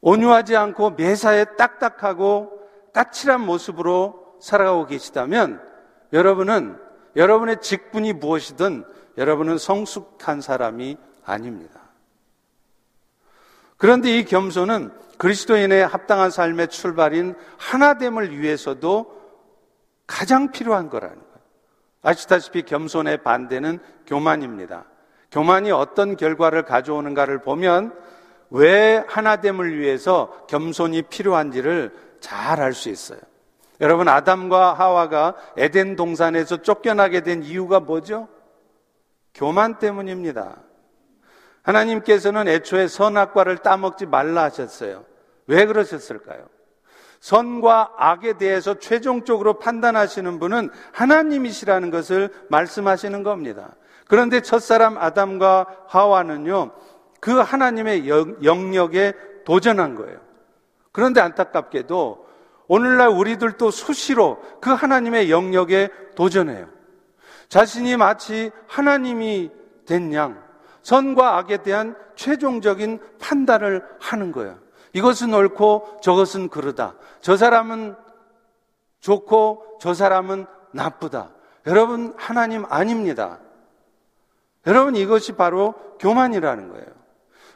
온유하지 0.00 0.56
않고 0.56 0.90
매사에 0.90 1.56
딱딱하고 1.56 2.60
까칠한 2.94 3.40
모습으로 3.40 4.36
살아가고 4.40 4.86
계시다면 4.86 5.60
여러분은 6.12 6.78
여러분의 7.16 7.60
직분이 7.60 8.12
무엇이든 8.12 8.84
여러분은 9.18 9.58
성숙한 9.58 10.40
사람이 10.40 10.96
아닙니다. 11.24 11.85
그런데 13.76 14.18
이 14.18 14.24
겸손은 14.24 14.90
그리스도인의 15.18 15.86
합당한 15.86 16.30
삶의 16.30 16.68
출발인 16.68 17.34
하나됨을 17.58 18.38
위해서도 18.38 19.16
가장 20.06 20.50
필요한 20.50 20.88
거라는 20.88 21.16
거예요. 21.16 21.36
아시다시피 22.02 22.62
겸손의 22.62 23.22
반대는 23.22 23.78
교만입니다. 24.06 24.84
교만이 25.30 25.72
어떤 25.72 26.16
결과를 26.16 26.62
가져오는가를 26.64 27.40
보면 27.40 27.92
왜 28.50 29.04
하나됨을 29.08 29.78
위해서 29.78 30.46
겸손이 30.46 31.02
필요한지를 31.02 31.92
잘 32.20 32.60
알 32.60 32.72
수 32.72 32.88
있어요. 32.88 33.18
여러분, 33.80 34.08
아담과 34.08 34.74
하와가 34.74 35.34
에덴 35.56 35.96
동산에서 35.96 36.62
쫓겨나게 36.62 37.20
된 37.20 37.42
이유가 37.42 37.80
뭐죠? 37.80 38.28
교만 39.34 39.78
때문입니다. 39.78 40.56
하나님께서는 41.66 42.46
애초에 42.46 42.86
선악과를 42.86 43.58
따먹지 43.58 44.06
말라 44.06 44.44
하셨어요. 44.44 45.04
왜 45.48 45.66
그러셨을까요? 45.66 46.46
선과 47.20 47.94
악에 47.96 48.38
대해서 48.38 48.78
최종적으로 48.78 49.58
판단하시는 49.58 50.38
분은 50.38 50.70
하나님이시라는 50.92 51.90
것을 51.90 52.30
말씀하시는 52.50 53.22
겁니다. 53.24 53.74
그런데 54.06 54.40
첫사람 54.40 54.96
아담과 54.96 55.66
하와는요, 55.88 56.70
그 57.20 57.32
하나님의 57.32 58.08
영역에 58.08 59.14
도전한 59.44 59.96
거예요. 59.96 60.20
그런데 60.92 61.20
안타깝게도 61.20 62.26
오늘날 62.68 63.08
우리들도 63.08 63.70
수시로 63.72 64.40
그 64.60 64.70
하나님의 64.70 65.30
영역에 65.30 65.88
도전해요. 66.14 66.68
자신이 67.48 67.96
마치 67.96 68.52
하나님이 68.68 69.50
된 69.86 70.12
양, 70.14 70.45
선과 70.86 71.38
악에 71.38 71.64
대한 71.64 71.96
최종적인 72.14 73.00
판단을 73.18 73.84
하는 73.98 74.30
거예요. 74.30 74.56
이것은 74.92 75.34
옳고 75.34 75.98
저것은 76.00 76.48
그르다. 76.48 76.94
저 77.20 77.36
사람은 77.36 77.96
좋고 79.00 79.78
저 79.80 79.94
사람은 79.94 80.46
나쁘다. 80.70 81.30
여러분, 81.66 82.14
하나님 82.16 82.64
아닙니다. 82.68 83.40
여러분, 84.64 84.94
이것이 84.94 85.32
바로 85.32 85.74
교만이라는 85.98 86.68
거예요. 86.68 86.86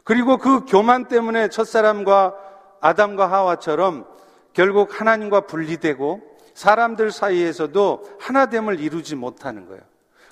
그리고 0.02 0.36
그 0.36 0.64
교만 0.64 1.06
때문에 1.06 1.50
첫사람과 1.50 2.34
아담과 2.80 3.30
하와처럼 3.30 4.06
결국 4.54 5.00
하나님과 5.00 5.42
분리되고 5.42 6.20
사람들 6.54 7.12
사이에서도 7.12 8.16
하나됨을 8.18 8.80
이루지 8.80 9.14
못하는 9.14 9.68
거예요. 9.68 9.89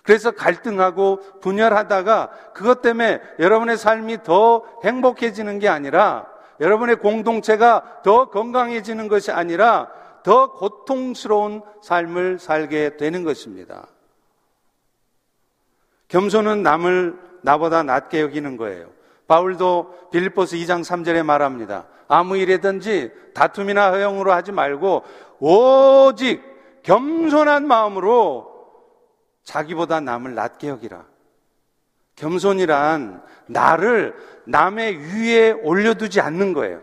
그래서 0.09 0.31
갈등하고 0.31 1.21
분열하다가 1.43 2.31
그것 2.55 2.81
때문에 2.81 3.21
여러분의 3.39 3.77
삶이 3.77 4.23
더 4.23 4.65
행복해지는 4.83 5.59
게 5.59 5.69
아니라 5.69 6.27
여러분의 6.61 6.97
공동체가 6.97 8.01
더 8.03 8.31
건강해지는 8.31 9.09
것이 9.09 9.31
아니라 9.31 9.91
더 10.23 10.53
고통스러운 10.53 11.61
삶을 11.83 12.39
살게 12.39 12.97
되는 12.97 13.23
것입니다. 13.23 13.87
겸손은 16.09 16.63
남을 16.63 17.19
나보다 17.43 17.83
낮게 17.83 18.23
여기는 18.23 18.57
거예요. 18.57 18.89
바울도 19.27 20.09
빌립보스 20.11 20.57
2장 20.57 20.83
3절에 20.83 21.23
말합니다. 21.23 21.85
아무 22.09 22.39
일이든지 22.39 23.13
다툼이나 23.35 23.91
허용으로 23.91 24.33
하지 24.33 24.53
말고 24.53 25.03
오직 25.39 26.43
겸손한 26.83 27.67
마음으로 27.67 28.48
자기보다 29.49 30.01
남을 30.01 30.35
낮게 30.35 30.69
여기라. 30.69 31.07
겸손이란 32.17 33.23
나를 33.47 34.15
남의 34.45 34.99
위에 34.99 35.53
올려두지 35.53 36.21
않는 36.21 36.53
거예요. 36.53 36.83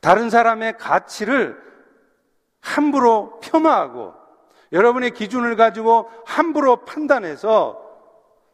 다른 0.00 0.30
사람의 0.30 0.78
가치를 0.78 1.60
함부로 2.60 3.40
폄하하고 3.40 4.14
여러분의 4.70 5.10
기준을 5.10 5.56
가지고 5.56 6.08
함부로 6.24 6.84
판단해서 6.84 7.82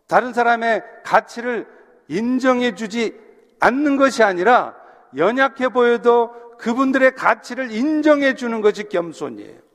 다른 0.07 0.33
사람의 0.33 0.83
가치를 1.05 1.69
인정해 2.09 2.75
주지 2.75 3.15
않는 3.61 3.99
것이 3.99 4.23
아니라 4.23 4.75
연약해 5.17 5.69
보여도 5.69 6.33
그분들의 6.57 7.15
가치를 7.15 7.73
인정해 7.73 8.35
주는 8.35 8.63
것이 8.63 8.89
겸손이에요. 8.89 9.66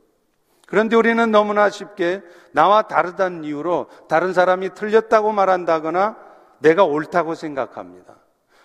그런데 0.72 0.96
우리는 0.96 1.30
너무나 1.32 1.70
쉽게 1.70 2.24
나와 2.54 2.84
다르다는 2.84 3.44
이유로 3.44 3.88
다른 4.08 4.32
사람이 4.32 4.74
틀렸다고 4.74 5.34
말한다거나 5.34 6.16
내가 6.60 6.86
옳다고 6.86 7.36
생각합니다. 7.36 8.16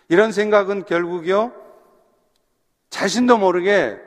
이런 0.08 0.30
생각은 0.30 0.84
결국요, 0.84 1.52
자신도 2.90 3.38
모르게 3.38 4.00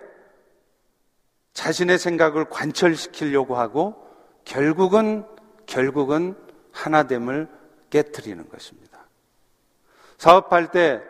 자신의 1.52 1.98
생각을 1.98 2.46
관철시키려고 2.46 3.58
하고 3.58 4.08
결국은, 4.46 5.26
결국은 5.66 6.38
하나됨을 6.72 7.50
깨뜨리는 7.90 8.48
것입니다. 8.48 8.98
사업할 10.18 10.72
때 10.72 11.02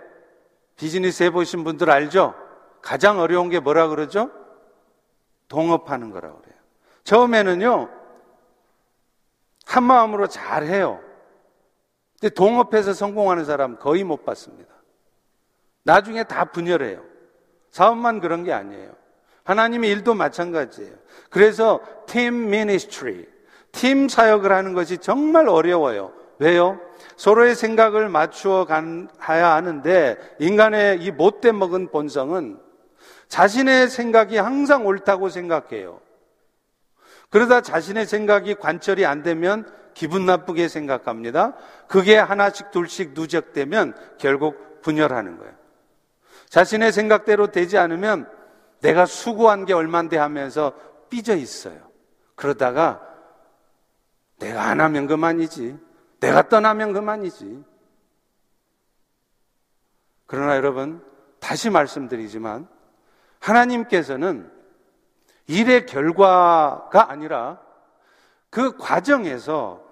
비즈니스 0.76 1.22
해보신 1.22 1.64
분들 1.64 1.92
알죠? 1.92 2.34
가장 2.82 3.20
어려운 3.20 3.50
게 3.50 3.60
뭐라 3.60 3.90
그러죠? 3.90 4.32
동업하는 5.50 6.10
거라 6.10 6.34
그래요. 6.34 6.59
처음에는요, 7.10 7.90
한 9.66 9.84
마음으로 9.84 10.28
잘 10.28 10.66
해요. 10.66 11.00
근데 12.20 12.32
동업해서 12.32 12.94
성공하는 12.94 13.46
사람 13.46 13.80
거의 13.80 14.04
못 14.04 14.24
봤습니다. 14.26 14.72
나중에 15.82 16.24
다 16.24 16.46
분열해요. 16.46 17.02
사업만 17.72 18.20
그런 18.20 18.44
게 18.44 18.54
아니에요. 18.54 18.92
하나님의 19.44 19.90
일도 19.90 20.14
마찬가지예요. 20.14 20.94
그래서 21.32 21.82
팀 22.06 22.52
미니스트리, 22.52 23.28
팀 23.72 24.08
사역을 24.08 24.52
하는 24.52 24.74
것이 24.74 25.00
정말 25.00 25.50
어려워요. 25.50 26.14
왜요? 26.38 26.80
서로의 27.16 27.56
생각을 27.56 28.08
맞추어 28.08 28.66
가야 28.66 29.54
하는데 29.56 30.16
인간의 30.38 31.02
이 31.02 31.10
못돼 31.10 31.54
먹은 31.54 31.90
본성은 31.90 32.60
자신의 33.30 33.88
생각이 33.88 34.38
항상 34.38 34.86
옳다고 34.86 35.30
생각해요. 35.30 36.02
그러다 37.30 37.62
자신의 37.62 38.06
생각이 38.06 38.56
관철이 38.56 39.06
안 39.06 39.24
되면 39.24 39.72
기분 39.94 40.26
나쁘게 40.26 40.68
생각합니다. 40.68 41.56
그게 41.88 42.18
하나씩 42.18 42.72
둘씩 42.72 43.12
누적되면 43.14 43.96
결국 44.18 44.82
분열하는 44.82 45.38
거예요. 45.38 45.54
자신의 46.50 46.92
생각대로 46.92 47.48
되지 47.48 47.78
않으면 47.78 48.30
내가 48.82 49.06
수고한 49.06 49.66
게 49.66 49.74
얼만데 49.74 50.18
하면서 50.18 50.74
삐져 51.10 51.36
있어요. 51.36 51.90
그러다가 52.36 53.02
내가 54.40 54.64
안 54.64 54.80
하면 54.82 55.06
그만이지. 55.06 55.78
내가 56.22 56.48
떠나면 56.48 56.94
그만이지. 56.94 57.64
그러나 60.26 60.56
여러분, 60.56 61.04
다시 61.40 61.70
말씀드리지만, 61.70 62.68
하나님께서는 63.40 64.52
일의 65.50 65.88
결과가 65.88 67.10
아니라 67.10 67.60
그 68.52 68.78
과정에서 68.78 69.84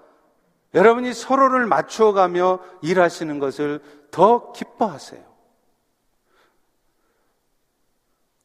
여러분이 0.76 1.14
서로를 1.14 1.66
맞추어가며 1.66 2.60
일하시는 2.84 3.40
것을 3.40 3.82
더 4.12 4.52
기뻐하세요. 4.52 5.26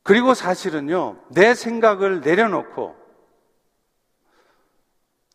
그리고 0.03 0.33
사실은요, 0.33 1.19
내 1.29 1.55
생각을 1.55 2.23
내려놓고 2.23 2.97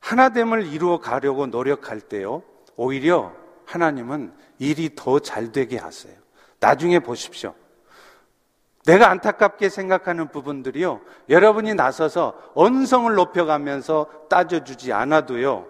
하나됨을 0.02 0.66
이루어 0.66 1.00
가려고 1.00 1.46
노력할 1.46 2.02
때요, 2.02 2.42
오히려 2.76 3.34
하나님은 3.66 4.36
일이 4.58 4.96
더 4.96 5.20
잘 5.20 5.52
되게 5.52 5.78
하세요. 5.78 6.16
나중에 6.60 7.00
보십시오. 7.00 7.54
내가 8.88 9.10
안타깝게 9.10 9.68
생각하는 9.68 10.30
부분들이요, 10.30 11.02
여러분이 11.28 11.74
나서서 11.74 12.52
언성을 12.54 13.14
높여가면서 13.14 14.08
따져주지 14.30 14.94
않아도요, 14.94 15.68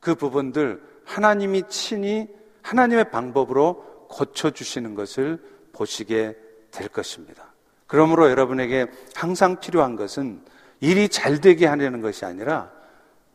그 0.00 0.14
부분들 0.14 0.82
하나님이 1.04 1.64
친히 1.68 2.26
하나님의 2.62 3.10
방법으로 3.10 4.06
고쳐주시는 4.08 4.94
것을 4.94 5.42
보시게 5.74 6.38
될 6.70 6.88
것입니다. 6.88 7.52
그러므로 7.86 8.30
여러분에게 8.30 8.86
항상 9.14 9.60
필요한 9.60 9.94
것은 9.96 10.42
일이 10.80 11.10
잘 11.10 11.42
되게 11.42 11.66
하려는 11.66 12.00
것이 12.00 12.24
아니라 12.24 12.72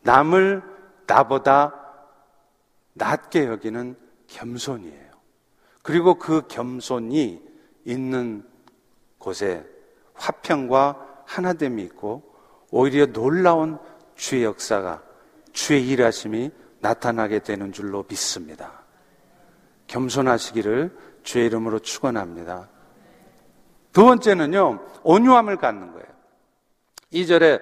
남을 0.02 0.62
나보다 1.06 1.72
낮게 2.94 3.46
여기는 3.46 3.94
겸손이에요. 4.26 5.10
그리고 5.82 6.16
그 6.16 6.48
겸손이 6.48 7.49
있는 7.84 8.44
곳에 9.18 9.64
화평과 10.14 11.24
하나됨이 11.26 11.82
있고 11.84 12.22
오히려 12.70 13.06
놀라운 13.06 13.78
주의 14.14 14.44
역사가 14.44 15.02
주의 15.52 15.88
일하심이 15.88 16.50
나타나게 16.80 17.40
되는 17.40 17.72
줄로 17.72 18.04
믿습니다. 18.08 18.84
겸손하시기를 19.86 20.96
주의 21.22 21.46
이름으로 21.46 21.80
축원합니다. 21.80 22.68
두 23.92 24.04
번째는요, 24.04 24.86
온유함을 25.02 25.56
갖는 25.56 25.92
거예요. 25.92 26.06
2절에 27.12 27.60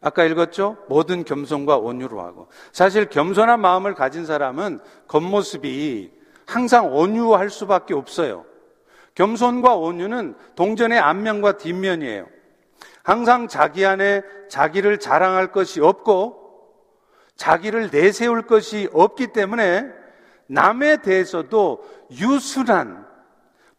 아까 0.00 0.24
읽었죠? 0.24 0.78
모든 0.88 1.24
겸손과 1.24 1.78
온유로 1.78 2.20
하고. 2.20 2.48
사실 2.72 3.08
겸손한 3.08 3.60
마음을 3.60 3.94
가진 3.94 4.26
사람은 4.26 4.80
겉모습이 5.06 6.12
항상 6.46 6.94
온유할 6.94 7.50
수밖에 7.50 7.94
없어요. 7.94 8.44
겸손과 9.14 9.76
온유는 9.76 10.36
동전의 10.56 10.98
앞면과 10.98 11.58
뒷면이에요. 11.58 12.26
항상 13.02 13.48
자기 13.48 13.84
안에 13.84 14.22
자기를 14.48 14.98
자랑할 14.98 15.52
것이 15.52 15.80
없고 15.80 16.42
자기를 17.36 17.90
내세울 17.90 18.46
것이 18.46 18.88
없기 18.92 19.28
때문에 19.28 19.84
남에 20.46 20.98
대해서도 21.02 21.84
유순한 22.12 23.06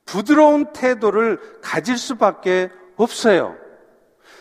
부드러운 0.06 0.72
태도를 0.74 1.60
가질 1.62 1.98
수밖에 1.98 2.70
없어요. 2.96 3.58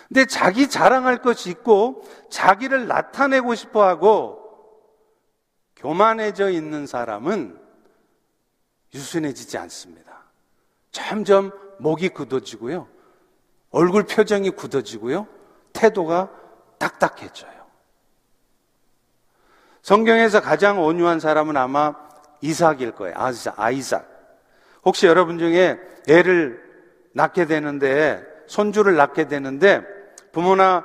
근데 0.09 0.27
자기 0.27 0.69
자랑할 0.69 1.19
것이 1.19 1.51
있고 1.51 2.05
자기를 2.31 2.87
나타내고 2.87 3.55
싶어 3.55 3.87
하고 3.87 4.43
교만해져 5.77 6.51
있는 6.51 6.87
사람은 6.87 7.59
유순해지지 8.95 9.59
않습니다. 9.59 10.04
점점 10.95 11.51
목이 11.79 12.09
굳어지고요. 12.09 12.87
얼굴 13.71 14.05
표정이 14.05 14.51
굳어지고요. 14.51 15.27
태도가 15.73 16.31
딱딱해져요. 16.79 17.53
성경에서 19.83 20.41
가장 20.41 20.83
온유한 20.83 21.21
사람은 21.21 21.57
아마 21.57 21.95
이삭일 22.41 22.93
거예요. 22.93 23.15
아이삭. 23.19 23.61
아이삭. 23.61 24.09
혹시 24.85 25.07
여러분 25.07 25.39
중에 25.39 25.79
애를 26.09 26.63
낳게 27.13 27.47
되는데, 27.47 28.25
손주를 28.47 28.95
낳게 28.95 29.27
되는데, 29.27 29.83
부모나 30.33 30.85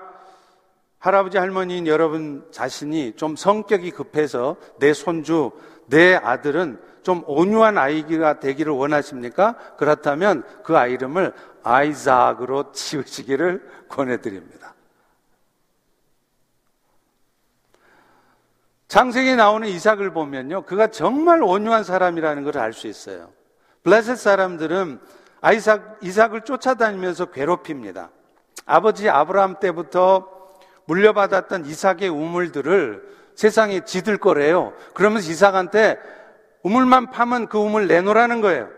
할아버지, 0.97 1.37
할머니인 1.37 1.85
여러분 1.85 2.47
자신이 2.51 3.15
좀 3.15 3.35
성격이 3.35 3.91
급해서 3.91 4.57
내 4.79 4.93
손주, 4.93 5.51
내 5.85 6.15
아들은 6.15 6.79
좀 7.03 7.23
온유한 7.25 7.77
아이가 7.77 8.39
되기를 8.39 8.73
원하십니까? 8.73 9.55
그렇다면 9.77 10.43
그 10.63 10.77
아이 10.77 10.93
이름을 10.93 11.33
아이삭으로 11.63 12.71
지으시기를 12.71 13.85
권해드립니다. 13.89 14.73
장세기에 18.87 19.35
나오는 19.35 19.67
이삭을 19.67 20.13
보면요. 20.13 20.63
그가 20.63 20.87
정말 20.87 21.43
온유한 21.43 21.83
사람이라는 21.83 22.43
걸 22.43 22.57
알 22.57 22.73
수 22.73 22.87
있어요. 22.87 23.29
블레셋 23.83 24.17
사람들은 24.17 24.99
아이삭, 25.41 25.99
이삭을 26.01 26.41
쫓아다니면서 26.41 27.27
괴롭힙니다. 27.27 28.09
아버지 28.65 29.09
아브라함 29.09 29.59
때부터 29.59 30.27
물려받았던 30.85 31.65
이삭의 31.65 32.09
우물들을 32.09 33.07
세상에 33.35 33.81
지들 33.85 34.17
거래요. 34.17 34.73
그러면서 34.93 35.31
이삭한테 35.31 35.97
우물만 36.63 37.11
파면 37.11 37.47
그 37.47 37.57
우물 37.57 37.87
내놓으라는 37.87 38.41
거예요. 38.41 38.69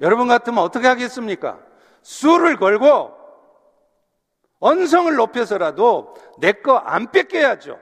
여러분 0.00 0.28
같으면 0.28 0.58
어떻게 0.62 0.86
하겠습니까? 0.86 1.60
수를 2.02 2.56
걸고 2.56 3.16
언성을 4.60 5.14
높여서라도 5.14 6.14
내 6.40 6.52
거 6.52 6.78
안 6.78 7.10
뺏겨야죠. 7.12 7.78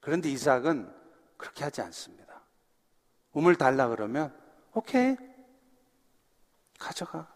그런데 0.00 0.28
이삭은 0.30 0.92
그렇게 1.36 1.64
하지 1.64 1.82
않습니다. 1.82 2.40
우물 3.32 3.56
달라 3.56 3.88
그러면 3.88 4.34
오케이 4.74 5.16
가져가. 6.78 7.28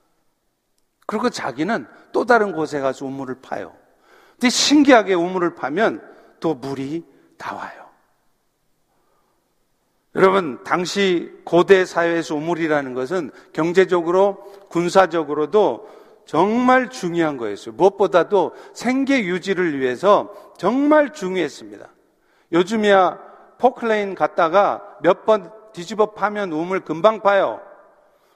그리고 1.06 1.28
자기는 1.30 1.86
또 2.12 2.24
다른 2.24 2.52
곳에 2.52 2.80
가서 2.80 3.04
우물을 3.04 3.40
파요. 3.42 3.76
근데 4.32 4.48
신기하게 4.48 5.14
우물을 5.14 5.54
파면 5.54 6.02
또 6.40 6.54
물이 6.54 7.04
나와요. 7.38 7.83
여러분, 10.16 10.62
당시 10.62 11.32
고대 11.44 11.84
사회에서 11.84 12.36
우물이라는 12.36 12.94
것은 12.94 13.30
경제적으로, 13.52 14.36
군사적으로도 14.68 15.88
정말 16.24 16.88
중요한 16.88 17.36
거였어요. 17.36 17.74
무엇보다도 17.74 18.52
생계 18.72 19.24
유지를 19.24 19.78
위해서 19.80 20.32
정말 20.56 21.12
중요했습니다. 21.12 21.88
요즘이야 22.52 23.18
포클레인 23.58 24.14
갔다가 24.14 24.82
몇 25.02 25.24
번 25.24 25.50
뒤집어 25.72 26.12
파면 26.12 26.52
우물 26.52 26.80
금방 26.80 27.20
파요. 27.20 27.60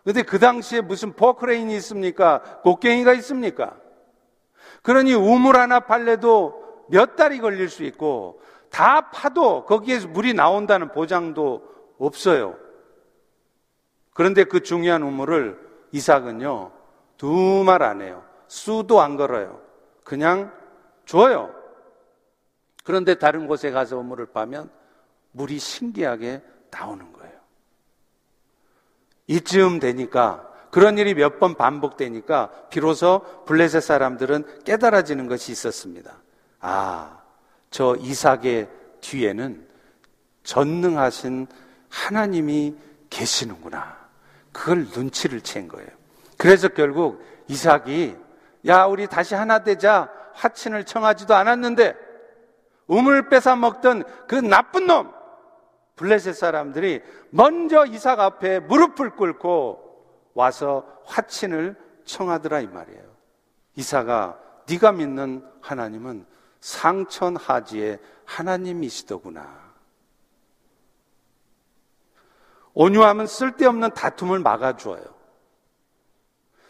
근데 0.04 0.22
그 0.22 0.38
당시에 0.38 0.80
무슨 0.80 1.12
포크레인이 1.12 1.74
있습니까? 1.76 2.40
곡괭이가 2.62 3.12
있습니까? 3.14 3.76
그러니 4.82 5.14
우물 5.14 5.56
하나 5.56 5.80
팔래도 5.80 6.84
몇 6.88 7.14
달이 7.16 7.38
걸릴 7.38 7.68
수 7.68 7.84
있고 7.84 8.40
다 8.70 9.11
파도 9.11 9.64
거기에서 9.64 10.09
물이 10.09 10.35
나온다는 10.35 10.92
보장도 10.92 11.62
없어요. 11.98 12.57
그런데 14.14 14.44
그 14.44 14.62
중요한 14.62 15.02
우물을 15.02 15.59
이삭은요, 15.92 16.72
두 17.16 17.64
말 17.64 17.83
안 17.83 18.02
해요. 18.02 18.24
수도 18.46 19.00
안 19.00 19.16
걸어요. 19.16 19.61
그냥 20.04 20.52
줘요. 21.07 21.54
그런데 22.85 23.14
다른 23.16 23.46
곳에 23.46 23.70
가서 23.70 23.98
우물을 23.98 24.26
파면 24.26 24.70
물이 25.33 25.59
신기하게 25.59 26.42
나오는 26.70 27.12
거예요. 27.12 27.38
이쯤 29.26 29.78
되니까 29.78 30.48
그런 30.70 30.98
일이 30.98 31.14
몇 31.14 31.38
번 31.38 31.54
반복되니까 31.54 32.50
비로소 32.70 33.20
블레셋 33.46 33.83
사람들은 33.83 34.64
깨달아지는 34.64 35.26
것이 35.26 35.52
있었습니다. 35.52 36.16
아, 36.61 37.17
저 37.70 37.96
이삭의 37.96 38.68
뒤에는 39.00 39.66
전능하신 40.42 41.46
하나님이 41.88 42.76
계시는구나. 43.11 43.96
그걸 44.52 44.87
눈치를 44.94 45.40
챈 45.40 45.68
거예요. 45.68 45.88
그래서 46.37 46.68
결국 46.68 47.22
이삭이 47.48 48.16
야, 48.66 48.85
우리 48.87 49.07
다시 49.07 49.35
하나 49.35 49.62
되자 49.62 50.11
화친을 50.35 50.85
청하지도 50.85 51.35
않았는데 51.35 51.94
우물 52.87 53.28
뺏어 53.28 53.57
먹던 53.57 54.04
그 54.26 54.35
나쁜 54.35 54.87
놈 54.87 55.12
블레셋 55.96 56.35
사람들이 56.35 57.02
먼저 57.31 57.85
이삭 57.85 58.20
앞에 58.20 58.61
무릎을 58.61 59.11
꿇고 59.11 59.88
와서 60.35 60.87
화친을 61.04 61.76
청하더라 62.04 62.61
이 62.61 62.66
말이에요. 62.68 63.02
이삭아, 63.74 64.38
네가 64.68 64.92
믿는 64.92 65.44
하나님은 65.61 66.24
상천하지의 66.60 67.98
하나님이시더구나. 68.24 69.68
온유함은 72.74 73.26
쓸데없는 73.26 73.94
다툼을 73.94 74.38
막아주어요. 74.38 75.04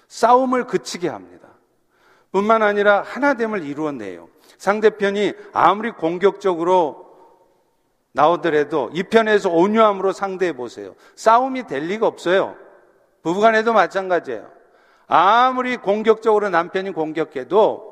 싸움을 0.09 0.64
그치게 0.66 1.09
합니다. 1.09 1.48
뿐만 2.33 2.62
아니라 2.62 3.03
하나됨을 3.03 3.62
이루어내요. 3.62 4.29
상대편이 4.59 5.35
아무리 5.53 5.90
공격적으로 5.90 7.09
나오더라도 8.12 8.90
이 8.94 9.03
편에서 9.03 9.51
온유함으로 9.51 10.12
상대해 10.12 10.53
보세요. 10.53 10.94
싸움이 11.14 11.66
될 11.66 11.85
리가 11.85 12.07
없어요. 12.07 12.57
부부간에도 13.22 13.72
마찬가지예요. 13.72 14.51
아무리 15.07 15.77
공격적으로 15.77 16.48
남편이 16.48 16.92
공격해도 16.92 17.88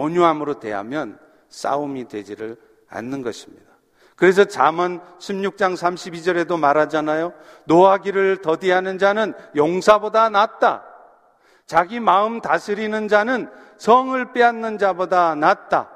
온유함으로 0.00 0.60
대하면 0.60 1.18
싸움이 1.50 2.08
되지를 2.08 2.56
않는 2.88 3.22
것입니다. 3.22 3.70
그래서 4.16 4.44
잠언 4.44 5.00
16장 5.18 5.74
32절에도 5.74 6.58
말하잖아요. 6.58 7.32
노하기를 7.64 8.38
더디하는 8.38 8.98
자는 8.98 9.34
용사보다 9.56 10.30
낫다. 10.30 10.84
자기 11.66 12.00
마음 12.00 12.40
다스리는 12.40 13.08
자는 13.08 13.50
성을 13.76 14.32
빼앗는 14.32 14.78
자보다 14.78 15.34
낫다. 15.34 15.90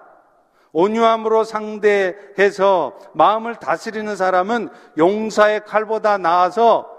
온유함으로 0.73 1.45
상대해서 1.45 2.99
마음을 3.14 3.57
다스리는 3.57 4.17
사람은 4.17 4.69
용사의 4.99 5.64
칼보다 5.64 6.19
나아서 6.19 6.90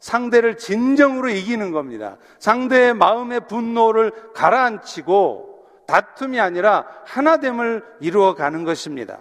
상대를 0.00 0.58
진정으로 0.58 1.28
이기는 1.30 1.72
겁니다. 1.72 2.18
상대의 2.38 2.94
마음의 2.94 3.48
분노를 3.48 4.12
가라앉히고 4.34 5.55
다툼이 5.86 6.40
아니라 6.40 6.86
하나됨을 7.04 7.84
이루어 8.00 8.34
가는 8.34 8.64
것입니다. 8.64 9.20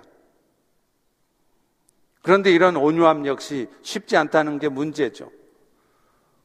그런데 2.22 2.52
이런 2.52 2.76
온유함 2.76 3.28
역시 3.28 3.70
쉽지 3.84 4.18
않다는 4.18 4.58
게 4.60 4.68
문제죠. 4.68 5.30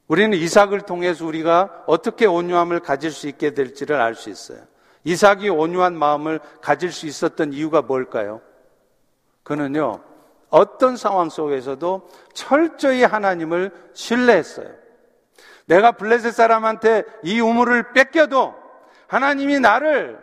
우리는 0.09 0.37
이삭을 0.37 0.83
통해서 0.83 1.25
우리가 1.25 1.85
어떻게 1.87 2.27
온유함을 2.27 2.81
가질 2.81 3.13
수 3.13 3.29
있게 3.29 3.55
될지를 3.55 4.01
알 4.01 4.15
수 4.15 4.29
있어요. 4.29 4.61
이삭이 5.05 5.49
온유한 5.49 5.97
마음을 5.97 6.41
가질 6.61 6.93
수 6.93 7.07
있었던 7.07 7.53
이유가 7.53 7.81
뭘까요? 7.81 8.43
그는요, 9.43 10.03
어떤 10.51 10.97
상황 10.97 11.31
속에서도 11.31 12.11
철저히 12.35 13.03
하나님을 13.05 13.71
신뢰했어요. 13.95 14.69
내가 15.67 15.93
블레셋 15.93 16.35
사람한테 16.35 17.05
이 17.23 17.41
우물을 17.41 17.93
뺏겨도 17.93 18.60
하나님이 19.11 19.59
나를 19.59 20.21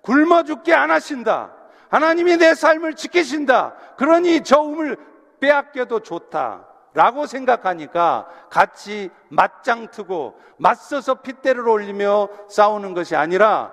굶어 0.00 0.44
죽게 0.44 0.72
안 0.72 0.92
하신다. 0.92 1.52
하나님이 1.88 2.36
내 2.36 2.54
삶을 2.54 2.94
지키신다. 2.94 3.74
그러니 3.96 4.44
저 4.44 4.60
우물 4.60 4.96
빼앗겨도 5.40 6.00
좋다. 6.00 6.66
라고 6.94 7.26
생각하니까 7.26 8.28
같이 8.48 9.10
맞짱 9.28 9.90
트고 9.90 10.38
맞서서 10.56 11.16
핏대를 11.16 11.68
올리며 11.68 12.28
싸우는 12.48 12.94
것이 12.94 13.16
아니라 13.16 13.72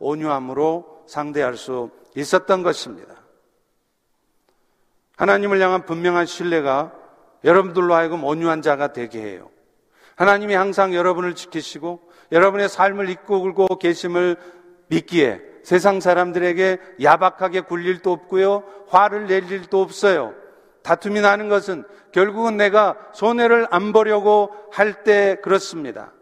온유함으로 0.00 1.04
상대할 1.06 1.56
수 1.56 1.90
있었던 2.16 2.64
것입니다. 2.64 3.14
하나님을 5.16 5.60
향한 5.60 5.86
분명한 5.86 6.26
신뢰가 6.26 6.92
여러분들로 7.44 7.94
하여금 7.94 8.24
온유한 8.24 8.60
자가 8.60 8.92
되게 8.92 9.20
해요. 9.20 9.50
하나님이 10.16 10.54
항상 10.54 10.94
여러분을 10.94 11.34
지키시고 11.34 12.09
여러분의 12.32 12.68
삶을 12.68 13.08
이끌고 13.10 13.66
계심을 13.78 14.36
믿기에 14.88 15.40
세상 15.62 16.00
사람들에게 16.00 16.78
야박하게 17.02 17.62
굴 17.62 17.86
일도 17.86 18.12
없고요. 18.12 18.64
화를 18.88 19.26
낼 19.26 19.50
일도 19.50 19.80
없어요. 19.80 20.34
다툼이 20.82 21.20
나는 21.20 21.48
것은 21.48 21.84
결국은 22.12 22.56
내가 22.56 22.96
손해를 23.12 23.66
안 23.70 23.92
보려고 23.92 24.50
할 24.72 25.04
때 25.04 25.36
그렇습니다. 25.42 26.12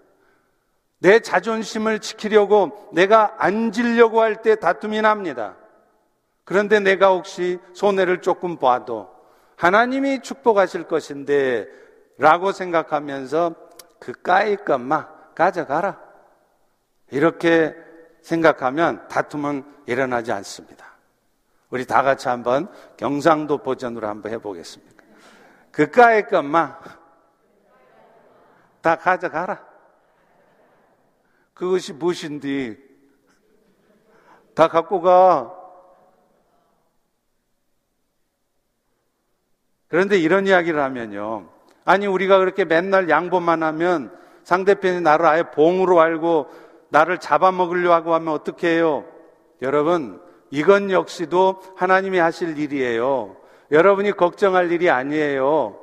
내 0.98 1.20
자존심을 1.20 2.00
지키려고 2.00 2.90
내가 2.92 3.36
앉으려고 3.38 4.20
할 4.20 4.42
때 4.42 4.56
다툼이 4.56 5.00
납니다. 5.00 5.56
그런데 6.44 6.80
내가 6.80 7.10
혹시 7.10 7.58
손해를 7.74 8.20
조금 8.20 8.56
봐도 8.56 9.08
하나님이 9.56 10.22
축복하실 10.22 10.84
것인데 10.84 11.68
라고 12.18 12.52
생각하면서 12.52 13.54
그까이 14.00 14.56
것만 14.56 15.06
가져가라. 15.38 16.00
이렇게 17.12 17.76
생각하면 18.22 19.06
다툼은 19.06 19.64
일어나지 19.86 20.32
않습니다. 20.32 20.84
우리 21.70 21.86
다 21.86 22.02
같이 22.02 22.26
한번 22.26 22.68
경상도 22.96 23.58
버전으로 23.58 24.08
한번 24.08 24.32
해보겠습니다. 24.32 25.04
그까이 25.70 26.26
것만 26.26 26.76
다 28.80 28.96
가져가라. 28.96 29.64
그것이 31.54 31.92
무엇인지 31.92 32.76
다 34.54 34.66
갖고 34.66 35.00
가. 35.00 35.54
그런데 39.86 40.18
이런 40.18 40.48
이야기를 40.48 40.80
하면요. 40.80 41.48
아니, 41.84 42.08
우리가 42.08 42.38
그렇게 42.38 42.64
맨날 42.64 43.08
양보만 43.08 43.62
하면 43.62 44.18
상대편이 44.48 45.02
나를 45.02 45.26
아예 45.26 45.42
봉으로 45.42 46.00
알고 46.00 46.46
나를 46.88 47.18
잡아먹으려 47.18 47.92
하고 47.92 48.14
하면 48.14 48.32
어떻게 48.32 48.76
해요? 48.76 49.04
여러분, 49.60 50.22
이건 50.50 50.90
역시도 50.90 51.60
하나님이 51.76 52.16
하실 52.16 52.58
일이에요. 52.58 53.36
여러분이 53.70 54.12
걱정할 54.12 54.72
일이 54.72 54.88
아니에요. 54.88 55.78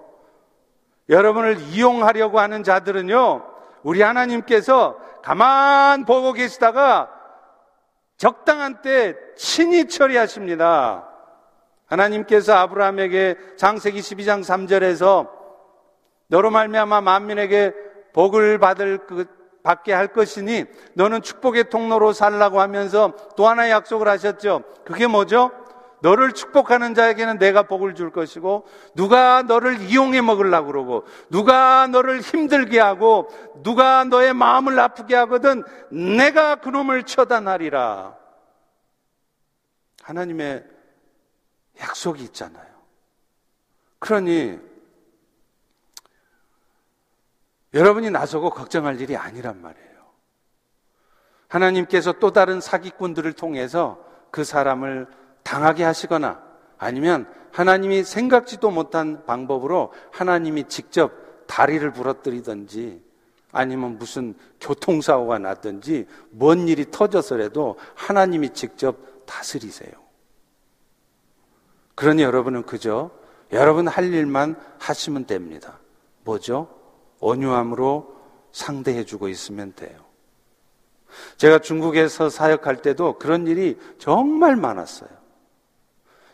여러분을 1.09 1.59
이용하려고 1.59 2.39
하는 2.39 2.63
자들은요, 2.63 3.45
우리 3.83 4.01
하나님께서 4.01 4.97
가만 5.21 6.05
보고 6.05 6.33
계시다가 6.33 7.11
적당한 8.17 8.81
때 8.81 9.15
친히 9.35 9.87
처리하십니다. 9.87 11.07
하나님께서 11.85 12.55
아브라함에게 12.55 13.35
장세기 13.57 13.99
12장 13.99 14.43
3절에서 14.43 15.29
너로 16.29 16.49
말미암아 16.49 17.01
만민에게 17.01 17.84
복을 18.15 18.59
받을 18.59 18.99
그 19.05 19.25
받게 19.61 19.91
할 19.91 20.07
것이니 20.07 20.63
너는 20.93 21.21
축복의 21.21 21.69
통로로 21.69 22.13
살라고 22.13 22.61
하면서 22.61 23.13
또 23.35 23.49
하나의 23.49 23.71
약속을 23.71 24.07
하셨죠. 24.07 24.63
그게 24.85 25.05
뭐죠? 25.05 25.51
너를 25.99 26.31
축복하는 26.31 26.93
자에게는 26.93 27.39
내가 27.39 27.63
복을 27.63 27.93
줄 27.93 28.11
것이고 28.11 28.67
누가 28.93 29.41
너를 29.41 29.81
이용해 29.81 30.21
먹으려고 30.21 30.67
그러고 30.67 31.03
누가 31.29 31.87
너를 31.87 32.21
힘들게 32.21 32.79
하고 32.79 33.27
누가 33.63 34.05
너의 34.05 34.33
마음을 34.33 34.79
아프게 34.79 35.13
하거든 35.15 35.63
내가 35.89 36.55
그놈을 36.55 37.03
처단하리라. 37.03 38.15
하나님의 40.03 40.63
약속이 41.81 42.23
있잖아요. 42.23 42.75
그러니 43.99 44.74
여러분이 47.75 48.09
나서고 48.09 48.49
걱정할 48.49 48.99
일이 49.01 49.17
아니란 49.17 49.61
말이에요. 49.61 49.85
하나님께서 51.49 52.13
또 52.13 52.31
다른 52.31 52.61
사기꾼들을 52.61 53.33
통해서 53.33 54.03
그 54.31 54.43
사람을 54.43 55.07
당하게 55.43 55.83
하시거나 55.83 56.41
아니면 56.77 57.27
하나님이 57.51 58.03
생각지도 58.03 58.71
못한 58.71 59.25
방법으로 59.25 59.93
하나님이 60.11 60.65
직접 60.65 61.11
다리를 61.47 61.91
부러뜨리든지 61.91 63.03
아니면 63.51 63.97
무슨 63.97 64.35
교통사고가 64.59 65.39
났든지 65.39 66.07
뭔 66.31 66.67
일이 66.67 66.89
터져서라도 66.89 67.77
하나님이 67.93 68.49
직접 68.49 69.25
다스리세요. 69.25 69.91
그러니 71.95 72.23
여러분은 72.23 72.63
그저 72.63 73.11
여러분 73.51 73.87
할 73.87 74.13
일만 74.13 74.55
하시면 74.79 75.25
됩니다. 75.25 75.79
뭐죠? 76.23 76.84
온유함으로 77.25 78.15
상대해주고 78.51 79.27
있으면 79.29 79.73
돼요. 79.75 80.05
제가 81.37 81.59
중국에서 81.59 82.29
사역할 82.29 82.81
때도 82.81 83.17
그런 83.17 83.47
일이 83.47 83.77
정말 83.97 84.55
많았어요. 84.55 85.09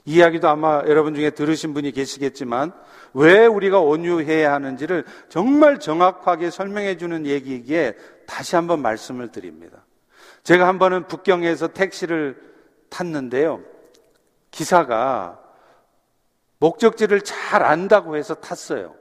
이야기도 0.05 0.49
아마 0.49 0.81
여러분 0.87 1.13
중에 1.13 1.29
들으신 1.29 1.73
분이 1.73 1.91
계시겠지만 1.91 2.73
왜 3.13 3.45
우리가 3.45 3.79
온유해야 3.79 4.51
하는지를 4.51 5.05
정말 5.29 5.79
정확하게 5.79 6.49
설명해 6.49 6.97
주는 6.97 7.25
얘기이기에 7.25 7.95
다시 8.25 8.55
한번 8.55 8.81
말씀을 8.81 9.31
드립니다. 9.31 9.85
제가 10.43 10.67
한 10.67 10.79
번은 10.79 11.07
북경에서 11.07 11.69
택시를 11.69 12.41
탔는데요. 12.89 13.61
기사가 14.49 15.39
목적지를 16.57 17.21
잘 17.21 17.63
안다고 17.63 18.17
해서 18.17 18.33
탔어요. 18.35 18.95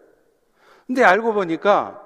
근데 0.90 1.05
알고 1.05 1.35
보니까 1.35 2.00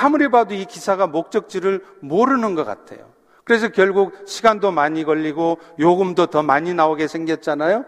아무리 0.00 0.28
봐도 0.28 0.54
이 0.54 0.66
기사가 0.66 1.08
목적지를 1.08 1.84
모르는 2.00 2.54
것 2.54 2.62
같아요. 2.62 3.00
그래서 3.42 3.70
결국 3.70 4.12
시간도 4.24 4.70
많이 4.70 5.02
걸리고 5.02 5.58
요금도 5.80 6.26
더 6.26 6.44
많이 6.44 6.74
나오게 6.74 7.08
생겼잖아요. 7.08 7.84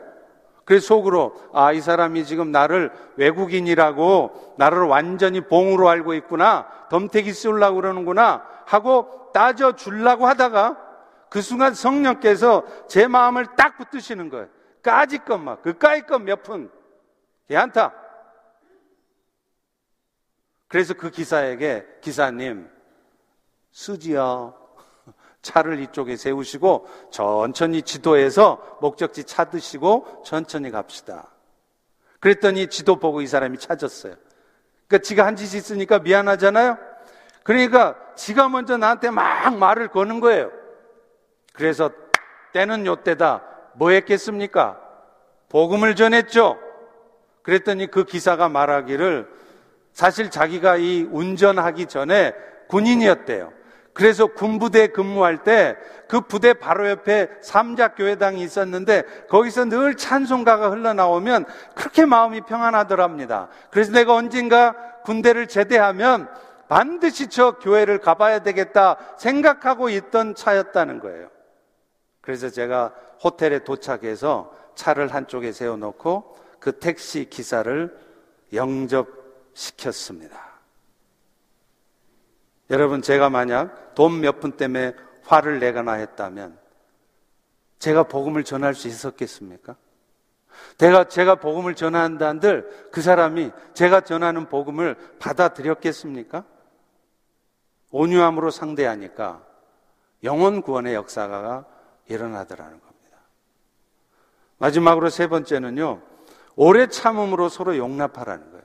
그래서 0.65 0.85
속으로 0.85 1.37
아, 1.53 1.71
이 1.71 1.81
사람이 1.81 2.25
지금 2.25 2.51
나를 2.51 2.91
외국인이라고 3.19 4.55
나를 4.59 4.83
완전히 4.83 5.43
봉으로 5.43 5.89
알고 5.89 6.15
있구나. 6.15 6.67
덤태기 6.91 7.33
쏠라고 7.33 7.77
그러는구나. 7.77 8.43
하고 8.67 9.31
따져 9.33 9.77
주려고 9.77 10.27
하다가 10.27 10.77
그 11.29 11.41
순간 11.41 11.73
성령께서 11.73 12.65
제 12.89 13.07
마음을 13.07 13.47
딱 13.57 13.79
붙드시는 13.79 14.29
거예요. 14.29 14.49
까짓 14.83 15.25
것만, 15.25 15.59
그 15.63 15.79
까짓 15.79 16.09
것몇 16.09 16.43
푼. 16.43 16.69
괜찮다. 17.47 18.00
그래서 20.71 20.95
그 20.95 21.11
기사에게 21.11 21.85
기사님, 22.01 22.71
쓰지요. 23.73 24.55
차를 25.43 25.81
이쪽에 25.81 26.15
세우시고 26.17 26.87
천천히 27.11 27.83
지도에서 27.83 28.79
목적지 28.81 29.25
찾으시고 29.25 30.23
천천히 30.25 30.71
갑시다. 30.71 31.29
그랬더니 32.21 32.69
지도 32.69 33.01
보고 33.01 33.21
이 33.21 33.27
사람이 33.27 33.59
찾았어요. 33.59 34.15
그러니까 34.87 35.05
지가 35.05 35.27
한 35.27 35.35
짓이 35.35 35.59
있으니까 35.59 35.99
미안하잖아요. 35.99 36.79
그러니까 37.43 37.97
지가 38.15 38.49
먼저 38.49 38.77
나한테 38.77 39.11
막 39.11 39.57
말을 39.57 39.89
거는 39.89 40.21
거예요. 40.21 40.53
그래서 41.53 41.91
때는 42.53 42.87
요때다. 42.87 43.43
뭐 43.75 43.91
했겠습니까? 43.91 44.81
복음을 45.49 45.97
전했죠. 45.97 46.61
그랬더니 47.43 47.89
그 47.89 48.05
기사가 48.05 48.49
말하기를 48.49 49.40
사실 50.01 50.31
자기가 50.31 50.79
이 50.79 51.07
운전하기 51.11 51.85
전에 51.85 52.33
군인이었대요. 52.69 53.53
그래서 53.93 54.29
군부대 54.29 54.87
근무할 54.89 55.43
때 55.43 55.77
그 56.11 56.23
부대 56.23 56.55
바로 56.55 56.91
옆에 56.91 57.29
삼작교회당이 57.41 58.43
있었는데 58.43 59.05
거기서 59.29 59.67
늘 59.67 59.97
찬송가가 59.97 60.71
흘러나오면 60.71 61.45
그렇게 61.77 62.05
마음이 62.05 62.41
평안하더랍니다. 62.41 63.49
그래서 63.71 63.93
내가 63.93 64.15
언젠가 64.15 64.75
군대를 65.05 65.47
제대하면 65.47 66.29
반드시 66.69 67.29
저 67.29 67.53
교회를 67.53 67.99
가봐야 67.99 68.41
되겠다 68.41 68.97
생각하고 69.19 69.89
있던 69.89 70.35
차였다는 70.35 70.99
거예요. 70.99 71.29
그래서 72.23 72.51
제가 72.51 72.93
호텔에 73.23 73.61
도착해서 73.61 74.53
차를 74.75 75.15
한쪽에 75.15 75.53
세워놓고 75.53 76.37
그 76.59 76.81
택시 76.81 77.31
기사를 77.31 77.97
영접 78.53 79.20
시켰습니다. 79.61 80.41
여러분, 82.71 83.03
제가 83.03 83.29
만약 83.29 83.95
돈 83.95 84.21
몇 84.21 84.41
푼 84.41 84.53
때문에 84.53 84.95
화를 85.25 85.59
내거나 85.59 85.93
했다면 85.95 86.59
제가 87.79 88.05
복음을 88.05 88.43
전할 88.43 88.75
수 88.75 88.89
있었겠습니까? 88.89 89.77
제가, 90.79 91.05
제가 91.05 91.37
복음을 91.37 91.75
전한다 91.75 92.29
한들 92.29 92.89
그 92.91 93.03
사람이 93.03 93.51
제가 93.75 94.01
전하는 94.01 94.49
복음을 94.49 94.97
받아들였겠습니까? 95.19 96.45
온유함으로 97.91 98.51
상대하니까 98.51 99.45
영원 100.25 100.63
구원의 100.63 100.95
역사가 100.95 101.67
일어나더라는 102.09 102.81
겁니다. 102.81 103.19
마지막으로 104.59 105.11
세 105.11 105.27
번째는요, 105.27 106.03
오래 106.57 106.87
참음으로 106.89 107.49
서로 107.49 107.77
용납하라는 107.77 108.51
거예요. 108.51 108.60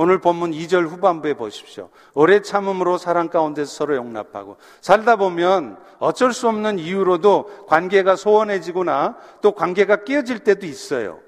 오늘 0.00 0.20
본문 0.20 0.52
2절 0.52 0.86
후반부에 0.86 1.34
보십시오. 1.34 1.90
오래 2.14 2.40
참음으로 2.40 2.98
사랑 2.98 3.28
가운데서 3.28 3.72
서로 3.72 3.96
용납하고 3.96 4.56
살다 4.80 5.16
보면 5.16 5.76
어쩔 5.98 6.32
수 6.32 6.46
없는 6.46 6.78
이유로도 6.78 7.66
관계가 7.66 8.14
소원해지거나 8.14 9.16
또 9.40 9.50
관계가 9.50 10.04
깨어질 10.04 10.38
때도 10.38 10.66
있어요. 10.66 11.18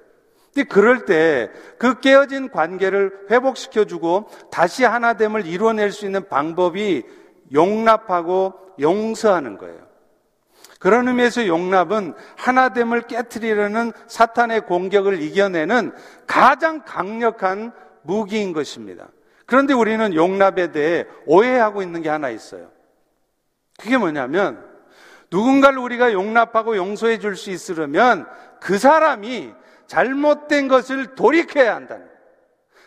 근데 0.54 0.68
그럴 0.68 1.04
때 1.04 1.50
그 1.78 1.98
깨어진 1.98 2.50
관계를 2.50 3.26
회복시켜주고 3.28 4.28
다시 4.52 4.84
하나됨을 4.84 5.46
이루어낼 5.46 5.90
수 5.90 6.06
있는 6.06 6.28
방법이 6.28 7.02
용납하고 7.52 8.54
용서하는 8.78 9.58
거예요. 9.58 9.80
그런 10.78 11.08
의미에서 11.08 11.48
용납은 11.48 12.14
하나됨을 12.36 13.02
깨뜨리려는 13.08 13.92
사탄의 14.06 14.66
공격을 14.66 15.20
이겨내는 15.22 15.92
가장 16.28 16.82
강력한 16.84 17.72
무기인 18.02 18.52
것입니다. 18.52 19.08
그런데 19.46 19.74
우리는 19.74 20.14
용납에 20.14 20.72
대해 20.72 21.06
오해하고 21.26 21.82
있는 21.82 22.02
게 22.02 22.08
하나 22.08 22.30
있어요. 22.30 22.70
그게 23.80 23.96
뭐냐면 23.96 24.64
누군가를 25.30 25.78
우리가 25.78 26.12
용납하고 26.12 26.76
용서해 26.76 27.18
줄 27.18 27.36
수 27.36 27.50
있으려면 27.50 28.26
그 28.60 28.78
사람이 28.78 29.52
잘못된 29.86 30.68
것을 30.68 31.14
돌이켜야 31.14 31.74
한다는 31.74 32.04
거예요. 32.04 32.20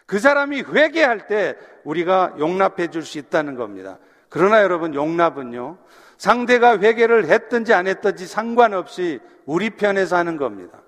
그 0.05 0.19
사람이 0.19 0.61
회개할 0.61 1.27
때 1.27 1.55
우리가 1.83 2.35
용납해 2.39 2.88
줄 2.88 3.03
수 3.03 3.17
있다는 3.17 3.55
겁니다. 3.55 3.97
그러나 4.29 4.61
여러분 4.61 4.93
용납은요. 4.93 5.77
상대가 6.17 6.77
회개를 6.77 7.27
했든지 7.27 7.73
안 7.73 7.88
했든지 7.88 8.27
상관없이 8.27 9.19
우리 9.45 9.69
편에서 9.71 10.15
하는 10.15 10.38
겁니다. 10.38 10.81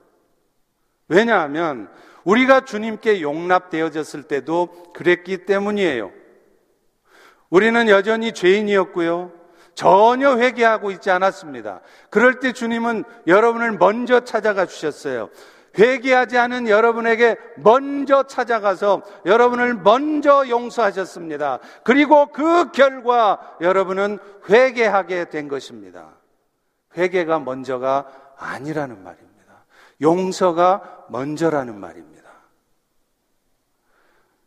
왜냐하면 1.07 1.89
우리가 2.25 2.65
주님께 2.65 3.21
용납되어졌을 3.21 4.23
때도 4.23 4.91
그랬기 4.93 5.45
때문이에요. 5.45 6.11
우리는 7.49 7.87
여전히 7.87 8.33
죄인이었고요. 8.33 9.31
전혀 9.75 10.37
회개하고 10.37 10.91
있지 10.91 11.11
않았습니다. 11.11 11.81
그럴 12.09 12.39
때 12.39 12.51
주님은 12.51 13.03
여러분을 13.27 13.73
먼저 13.73 14.21
찾아가 14.21 14.65
주셨어요. 14.65 15.29
회개하지 15.77 16.37
않은 16.37 16.69
여러분에게 16.69 17.35
먼저 17.57 18.23
찾아가서 18.23 19.03
여러분을 19.25 19.75
먼저 19.75 20.47
용서하셨습니다. 20.47 21.59
그리고 21.83 22.27
그 22.27 22.71
결과 22.71 23.57
여러분은 23.59 24.19
회개하게 24.49 25.25
된 25.29 25.49
것입니다. 25.49 26.15
회개가 26.97 27.39
먼저가 27.39 28.07
아니라는 28.37 29.03
말입니다. 29.03 29.65
용서가 30.01 31.05
먼저라는 31.09 31.77
말입니다. 31.77 32.14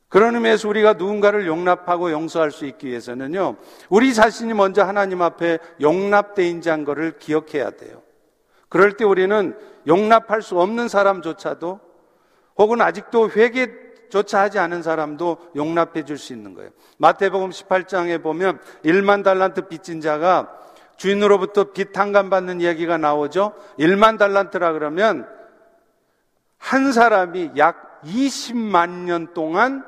그런 0.09 0.35
의미에서 0.35 0.69
우리가 0.69 0.95
누군가를 0.95 1.47
용납하고 1.47 2.11
용서할 2.11 2.51
수 2.51 2.65
있기 2.65 2.87
위해서는요, 2.89 3.57
우리 3.91 4.15
자신이 4.15 4.55
먼저 4.55 4.83
하나님 4.83 5.21
앞에 5.21 5.59
용납대인지한 5.81 6.85
것을 6.85 7.19
기억해야 7.19 7.71
돼요. 7.71 8.03
그럴 8.69 8.97
때 8.97 9.05
우리는 9.05 9.57
용납할 9.87 10.43
수 10.43 10.59
없는 10.61 10.89
사람조차도 10.89 11.81
혹은 12.57 12.81
아직도 12.81 13.31
회개조차 13.31 14.41
하지 14.41 14.59
않은 14.59 14.83
사람도 14.83 15.39
용납해 15.57 16.05
줄 16.05 16.19
수 16.19 16.33
있는 16.33 16.55
거예요. 16.55 16.71
마태복음 16.97 17.51
18장에 17.51 18.23
보면 18.23 18.61
1만 18.85 19.23
달란트 19.23 19.69
빚진 19.69 20.01
자가 20.01 20.53
주인으로부터 20.97 21.73
빚 21.73 21.93
탕감 21.93 22.29
받는 22.31 22.61
이야기가 22.61 22.99
나오죠. 22.99 23.53
1만 23.79 24.19
달란트라 24.19 24.73
그러면 24.73 25.29
한 26.57 26.93
사람이 26.93 27.53
약 27.57 28.03
20만 28.05 29.05
년 29.05 29.33
동안 29.33 29.85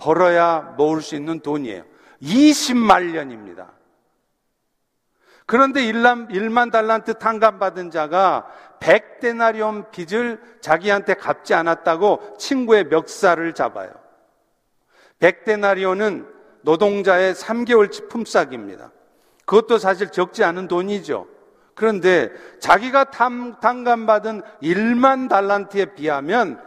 벌어야 0.00 0.74
모을 0.76 1.02
수 1.02 1.14
있는 1.14 1.40
돈이에요. 1.40 1.84
20만 2.22 3.12
년입니다. 3.12 3.72
그런데 5.46 5.82
1만 5.82 6.70
달란트 6.70 7.14
탕감받은 7.14 7.90
자가 7.90 8.46
100데나리온 8.80 9.90
빚을 9.90 10.40
자기한테 10.60 11.14
갚지 11.14 11.54
않았다고 11.54 12.36
친구의 12.38 12.84
멱살을 12.84 13.54
잡아요. 13.54 13.90
100데나리온은 15.18 16.26
노동자의 16.62 17.34
3개월치 17.34 18.08
품삯입니다. 18.08 18.92
그것도 19.44 19.78
사실 19.78 20.10
적지 20.10 20.44
않은 20.44 20.68
돈이죠. 20.68 21.26
그런데 21.74 22.30
자기가 22.60 23.10
탕감받은 23.60 24.42
1만 24.62 25.28
달란트에 25.28 25.94
비하면 25.94 26.62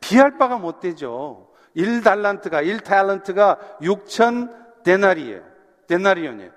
비할 0.00 0.38
바가 0.38 0.56
못 0.56 0.80
되죠. 0.80 1.51
1달란트가 1.76 2.64
1탤런트가 2.64 3.58
6천 3.80 4.82
데나리예요. 4.84 5.42
데나리온이에요. 5.86 6.50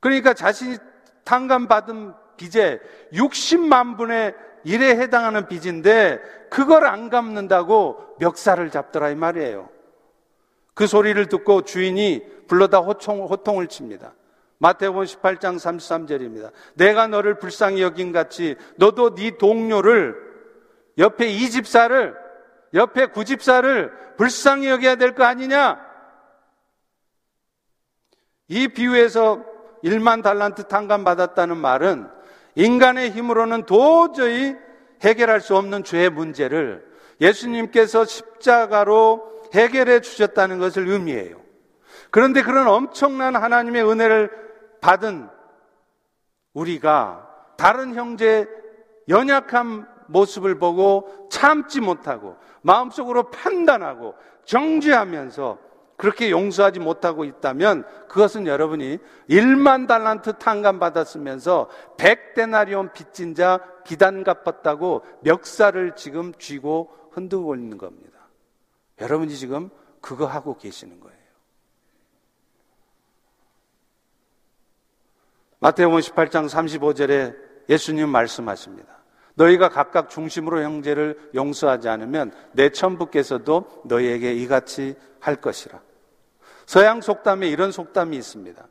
그러니까 0.00 0.34
자신이 0.34 0.78
탕감 1.24 1.66
받은 1.66 2.12
빚에 2.36 2.80
60만 3.12 3.96
분의 3.96 4.34
1에 4.66 5.00
해당하는 5.00 5.46
빚인데 5.46 6.20
그걸 6.50 6.86
안 6.86 7.10
갚는다고 7.10 8.16
멱살을 8.18 8.70
잡더라 8.70 9.10
이 9.10 9.14
말이에요. 9.14 9.68
그 10.74 10.86
소리를 10.86 11.26
듣고 11.28 11.62
주인이 11.62 12.24
불러다 12.48 12.78
호통, 12.78 13.26
호통을 13.26 13.68
칩니다. 13.68 14.14
마태복음 14.58 15.04
18장 15.04 15.56
33절입니다. 15.56 16.50
내가 16.74 17.06
너를 17.06 17.38
불쌍히 17.38 17.82
여긴 17.82 18.12
같이 18.12 18.56
너도 18.76 19.14
네 19.14 19.36
동료를 19.36 20.16
옆에 20.98 21.28
이 21.28 21.50
집사를 21.50 22.23
옆에 22.74 23.06
구집사를 23.06 23.92
불쌍히 24.16 24.68
여겨야 24.68 24.96
될 24.96 25.14
거 25.14 25.24
아니냐? 25.24 25.80
이 28.48 28.68
비유에서 28.68 29.44
1만 29.84 30.22
달란트 30.22 30.64
탕감 30.68 31.04
받았다는 31.04 31.56
말은 31.56 32.08
인간의 32.56 33.10
힘으로는 33.10 33.64
도저히 33.64 34.56
해결할 35.02 35.40
수 35.40 35.56
없는 35.56 35.84
죄의 35.84 36.10
문제를 36.10 36.84
예수님께서 37.20 38.04
십자가로 38.04 39.50
해결해 39.54 40.00
주셨다는 40.00 40.58
것을 40.58 40.88
의미해요. 40.88 41.40
그런데 42.10 42.42
그런 42.42 42.66
엄청난 42.66 43.36
하나님의 43.36 43.88
은혜를 43.88 44.30
받은 44.80 45.28
우리가 46.54 47.28
다른 47.56 47.94
형제의 47.94 48.46
연약한 49.08 49.86
모습을 50.06 50.58
보고 50.58 51.28
참지 51.30 51.80
못하고 51.80 52.36
마음속으로 52.64 53.30
판단하고 53.30 54.14
정죄하면서 54.44 55.58
그렇게 55.96 56.30
용서하지 56.30 56.80
못하고 56.80 57.24
있다면 57.24 57.84
그것은 58.08 58.46
여러분이 58.46 58.98
1만 59.30 59.86
달란트 59.86 60.38
탕감 60.38 60.80
받았으면서 60.80 61.68
100데나리온 61.98 62.92
빚진 62.92 63.34
자 63.34 63.60
기단 63.84 64.24
갚았다고 64.24 65.04
멱살을 65.22 65.94
지금 65.94 66.32
쥐고 66.34 66.90
흔들고 67.12 67.54
있는 67.54 67.78
겁니다. 67.78 68.18
여러분이 69.00 69.36
지금 69.36 69.70
그거 70.00 70.26
하고 70.26 70.56
계시는 70.56 71.00
거예요. 71.00 71.14
마태복음 75.60 76.00
18장 76.00 76.48
35절에 76.48 77.36
예수님 77.68 78.08
말씀하십니다. 78.08 79.03
너희가 79.34 79.68
각각 79.68 80.10
중심으로 80.10 80.62
형제를 80.62 81.30
용서하지 81.34 81.88
않으면 81.88 82.32
내 82.52 82.70
천부께서도 82.70 83.82
너희에게 83.84 84.32
이같이 84.32 84.94
할 85.20 85.36
것이라. 85.36 85.80
서양 86.66 87.00
속담에 87.00 87.48
이런 87.48 87.72
속담이 87.72 88.16
있습니다. 88.16 88.66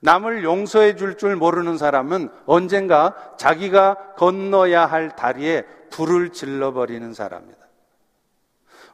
남을 0.00 0.44
용서해 0.44 0.96
줄줄 0.96 1.36
모르는 1.36 1.76
사람은 1.76 2.30
언젠가 2.46 3.34
자기가 3.36 4.14
건너야 4.16 4.86
할 4.86 5.14
다리에 5.14 5.64
불을 5.90 6.30
질러버리는 6.30 7.12
사람이다. 7.12 7.58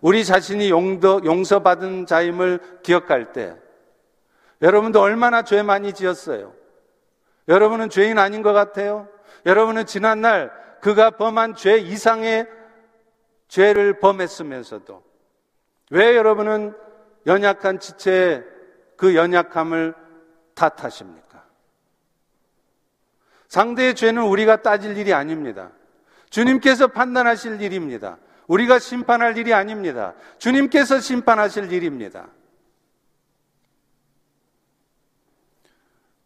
우리 0.01 0.24
자신이 0.24 0.70
용도, 0.70 1.20
용서받은 1.24 2.07
자임을 2.07 2.80
기억할 2.82 3.32
때 3.32 3.57
여러분도 4.62 5.01
얼마나 5.01 5.42
죄 5.42 5.62
많이 5.62 5.92
지었어요? 5.92 6.53
여러분은 7.49 7.88
죄인 7.90 8.18
아닌 8.18 8.42
것 8.42 8.53
같아요? 8.53 9.09
여러분은 9.44 9.86
지난날 9.86 10.51
그가 10.87 11.11
범한 11.11 11.57
죄 11.57 11.78
이상의 11.78 12.47
죄를 13.49 13.99
범했으면서도 13.99 15.03
왜 15.91 16.14
여러분은 16.14 16.76
연약한 17.26 17.80
지체의 17.80 18.45
그 18.97 19.16
연약함을 19.16 19.97
탓하십니까? 20.55 21.45
상대의 23.49 23.97
죄는 23.97 24.22
우리가 24.22 24.62
따질 24.62 24.97
일이 24.97 25.12
아닙니다. 25.12 25.72
주님께서 26.30 26.87
판단하실 26.87 27.61
일입니다. 27.61 28.18
우리가 28.47 28.78
심판할 28.78 29.37
일이 29.39 29.53
아닙니다. 29.53 30.14
주님께서 30.39 31.01
심판하실 31.01 31.72
일입니다. 31.72 32.28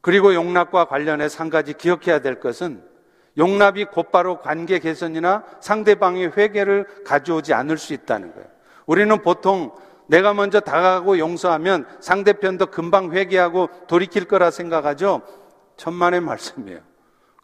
그리고 0.02 0.34
용납과 0.34 0.84
관련해서 0.84 1.42
한 1.42 1.48
가지 1.48 1.72
기억해야 1.72 2.20
될 2.20 2.40
것은 2.40 2.89
용납이 3.36 3.86
곧바로 3.86 4.40
관계 4.40 4.78
개선이나 4.78 5.44
상대방의 5.60 6.36
회개를 6.36 7.04
가져오지 7.04 7.54
않을 7.54 7.78
수 7.78 7.92
있다는 7.94 8.32
거예요. 8.34 8.48
우리는 8.86 9.22
보통 9.22 9.72
내가 10.06 10.34
먼저 10.34 10.58
다가가고 10.58 11.18
용서하면 11.18 11.86
상대편도 12.00 12.66
금방 12.66 13.12
회개하고 13.12 13.68
돌이킬 13.86 14.24
거라 14.24 14.50
생각하죠? 14.50 15.22
천만의 15.76 16.20
말씀이에요. 16.20 16.80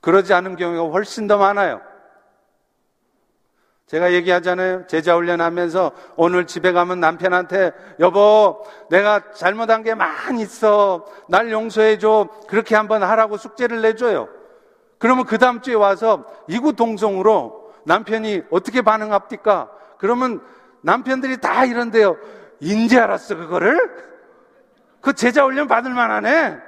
그러지 0.01 0.35
않은 0.35 0.57
경우가 0.57 0.93
훨씬 0.93 1.27
더 1.27 1.39
많아요. 1.39 1.81
제가 3.87 4.13
얘기하잖아요. 4.15 4.89
제자 4.89 5.15
훈련하면서 5.15 5.93
오늘 6.17 6.47
집에 6.47 6.73
가면 6.73 6.99
남편한테 6.99 7.71
여보, 8.01 8.65
내가 8.91 9.31
잘못한 9.31 9.85
게 9.85 9.95
많이 9.95 10.43
있어. 10.43 11.07
날 11.29 11.53
용서해줘. 11.53 12.29
그렇게 12.49 12.75
한번 12.75 13.05
하라고 13.05 13.37
숙제를 13.37 13.83
내줘요. 13.83 14.29
그러면 15.07 15.25
그 15.25 15.39
다음 15.39 15.63
주에 15.63 15.75
와서 15.75 16.27
이구동성으로 16.49 17.75
남편이 17.85 18.43
어떻게 18.51 18.83
반응합니까? 18.83 19.71
그러면 19.99 20.45
남편들이 20.81 21.41
다 21.41 21.65
이런데요. 21.65 22.17
인지 22.59 22.99
알았어, 22.99 23.37
그거를? 23.37 23.79
그 25.01 25.13
제자 25.13 25.45
훈련 25.45 25.69
받을 25.69 25.95
만 25.95 26.11
하네? 26.11 26.59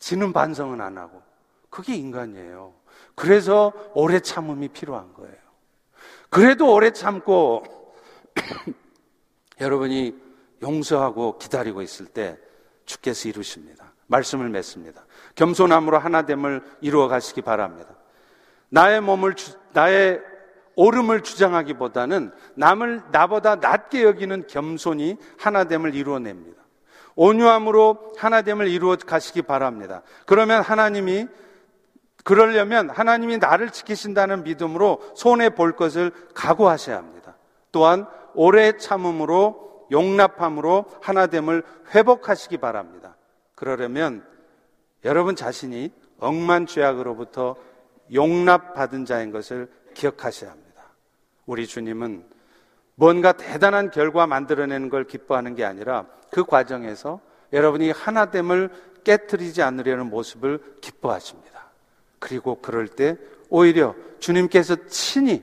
지는 0.00 0.32
반성은 0.32 0.80
안 0.80 0.98
하고. 0.98 1.22
그게 1.70 1.94
인간이에요. 1.94 2.74
그래서 3.14 3.72
오래 3.94 4.18
참음이 4.18 4.66
필요한 4.70 5.12
거예요. 5.12 5.36
그래도 6.28 6.74
오래 6.74 6.90
참고 6.90 7.62
여러분이 9.60 10.20
용서하고 10.60 11.38
기다리고 11.38 11.82
있을 11.82 12.06
때 12.06 12.36
주께서 12.84 13.28
이루십니다. 13.28 13.87
말씀을 14.08 14.48
맺습니다. 14.48 15.06
겸손함으로 15.36 15.98
하나됨을 15.98 16.62
이루어 16.80 17.08
가시기 17.08 17.42
바랍니다. 17.42 17.90
나의 18.70 19.00
몸을 19.00 19.34
주, 19.34 19.52
나의 19.72 20.20
오름을 20.74 21.22
주장하기보다는 21.22 22.32
남을 22.54 23.02
나보다 23.10 23.56
낮게 23.56 24.02
여기는 24.02 24.46
겸손이 24.46 25.16
하나됨을 25.38 25.94
이루어냅니다. 25.94 26.62
온유함으로 27.14 28.12
하나됨을 28.16 28.68
이루어 28.68 28.96
가시기 28.96 29.42
바랍니다. 29.42 30.02
그러면 30.24 30.62
하나님이 30.62 31.26
그러려면 32.22 32.90
하나님이 32.90 33.38
나를 33.38 33.70
지키신다는 33.70 34.44
믿음으로 34.44 35.00
손해 35.16 35.50
볼 35.50 35.74
것을 35.74 36.12
각오하셔야 36.34 36.96
합니다. 36.96 37.36
또한 37.72 38.06
오래 38.34 38.76
참음으로 38.76 39.86
용납함으로 39.90 40.84
하나됨을 41.00 41.64
회복하시기 41.94 42.58
바랍니다. 42.58 43.16
그러려면 43.58 44.24
여러분 45.04 45.34
자신이 45.34 45.92
억만 46.20 46.66
죄악으로부터 46.66 47.56
용납받은 48.12 49.04
자인 49.04 49.32
것을 49.32 49.68
기억하셔야 49.94 50.52
합니다. 50.52 50.84
우리 51.44 51.66
주님은 51.66 52.24
뭔가 52.94 53.32
대단한 53.32 53.90
결과 53.90 54.28
만들어내는 54.28 54.90
걸 54.90 55.04
기뻐하는 55.04 55.56
게 55.56 55.64
아니라 55.64 56.06
그 56.30 56.44
과정에서 56.44 57.20
여러분이 57.52 57.90
하나됨을 57.90 58.70
깨뜨리지 59.02 59.62
않으려는 59.62 60.08
모습을 60.08 60.76
기뻐하십니다. 60.80 61.70
그리고 62.20 62.60
그럴 62.60 62.86
때 62.86 63.16
오히려 63.48 63.96
주님께서 64.20 64.86
친히 64.86 65.42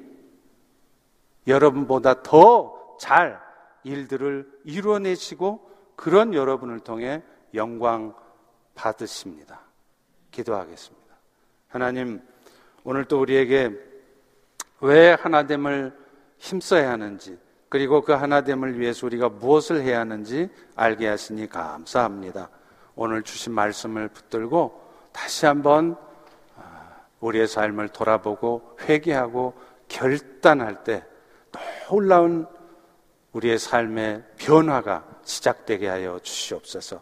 여러분보다 1.47 2.23
더 2.23 2.97
잘 2.97 3.41
일들을 3.83 4.49
이루어내시고 4.63 5.69
그런 5.97 6.33
여러분을 6.33 6.79
통해 6.79 7.21
영광 7.55 8.13
받으십니다. 8.73 9.61
기도하겠습니다. 10.31 11.05
하나님, 11.67 12.21
오늘 12.83 13.05
또 13.05 13.19
우리에게 13.21 13.71
왜 14.81 15.13
하나됨을 15.13 15.93
힘써야 16.37 16.91
하는지, 16.91 17.37
그리고 17.69 18.01
그 18.01 18.13
하나됨을 18.13 18.79
위해서 18.79 19.05
우리가 19.05 19.29
무엇을 19.29 19.81
해야 19.81 19.99
하는지 19.99 20.49
알게 20.75 21.07
하시니 21.07 21.49
감사합니다. 21.49 22.49
오늘 22.95 23.23
주신 23.23 23.53
말씀을 23.53 24.07
붙들고 24.09 24.81
다시 25.11 25.45
한번 25.45 25.97
아, 26.55 27.05
우리의 27.19 27.47
삶을 27.47 27.89
돌아보고 27.89 28.77
회개하고 28.81 29.53
결단할 29.87 30.83
때 30.83 31.03
놀라운 31.89 32.47
우리의 33.33 33.59
삶의 33.59 34.23
변화가 34.37 35.05
시작되게 35.23 35.87
하여 35.87 36.19
주시옵소서. 36.19 37.01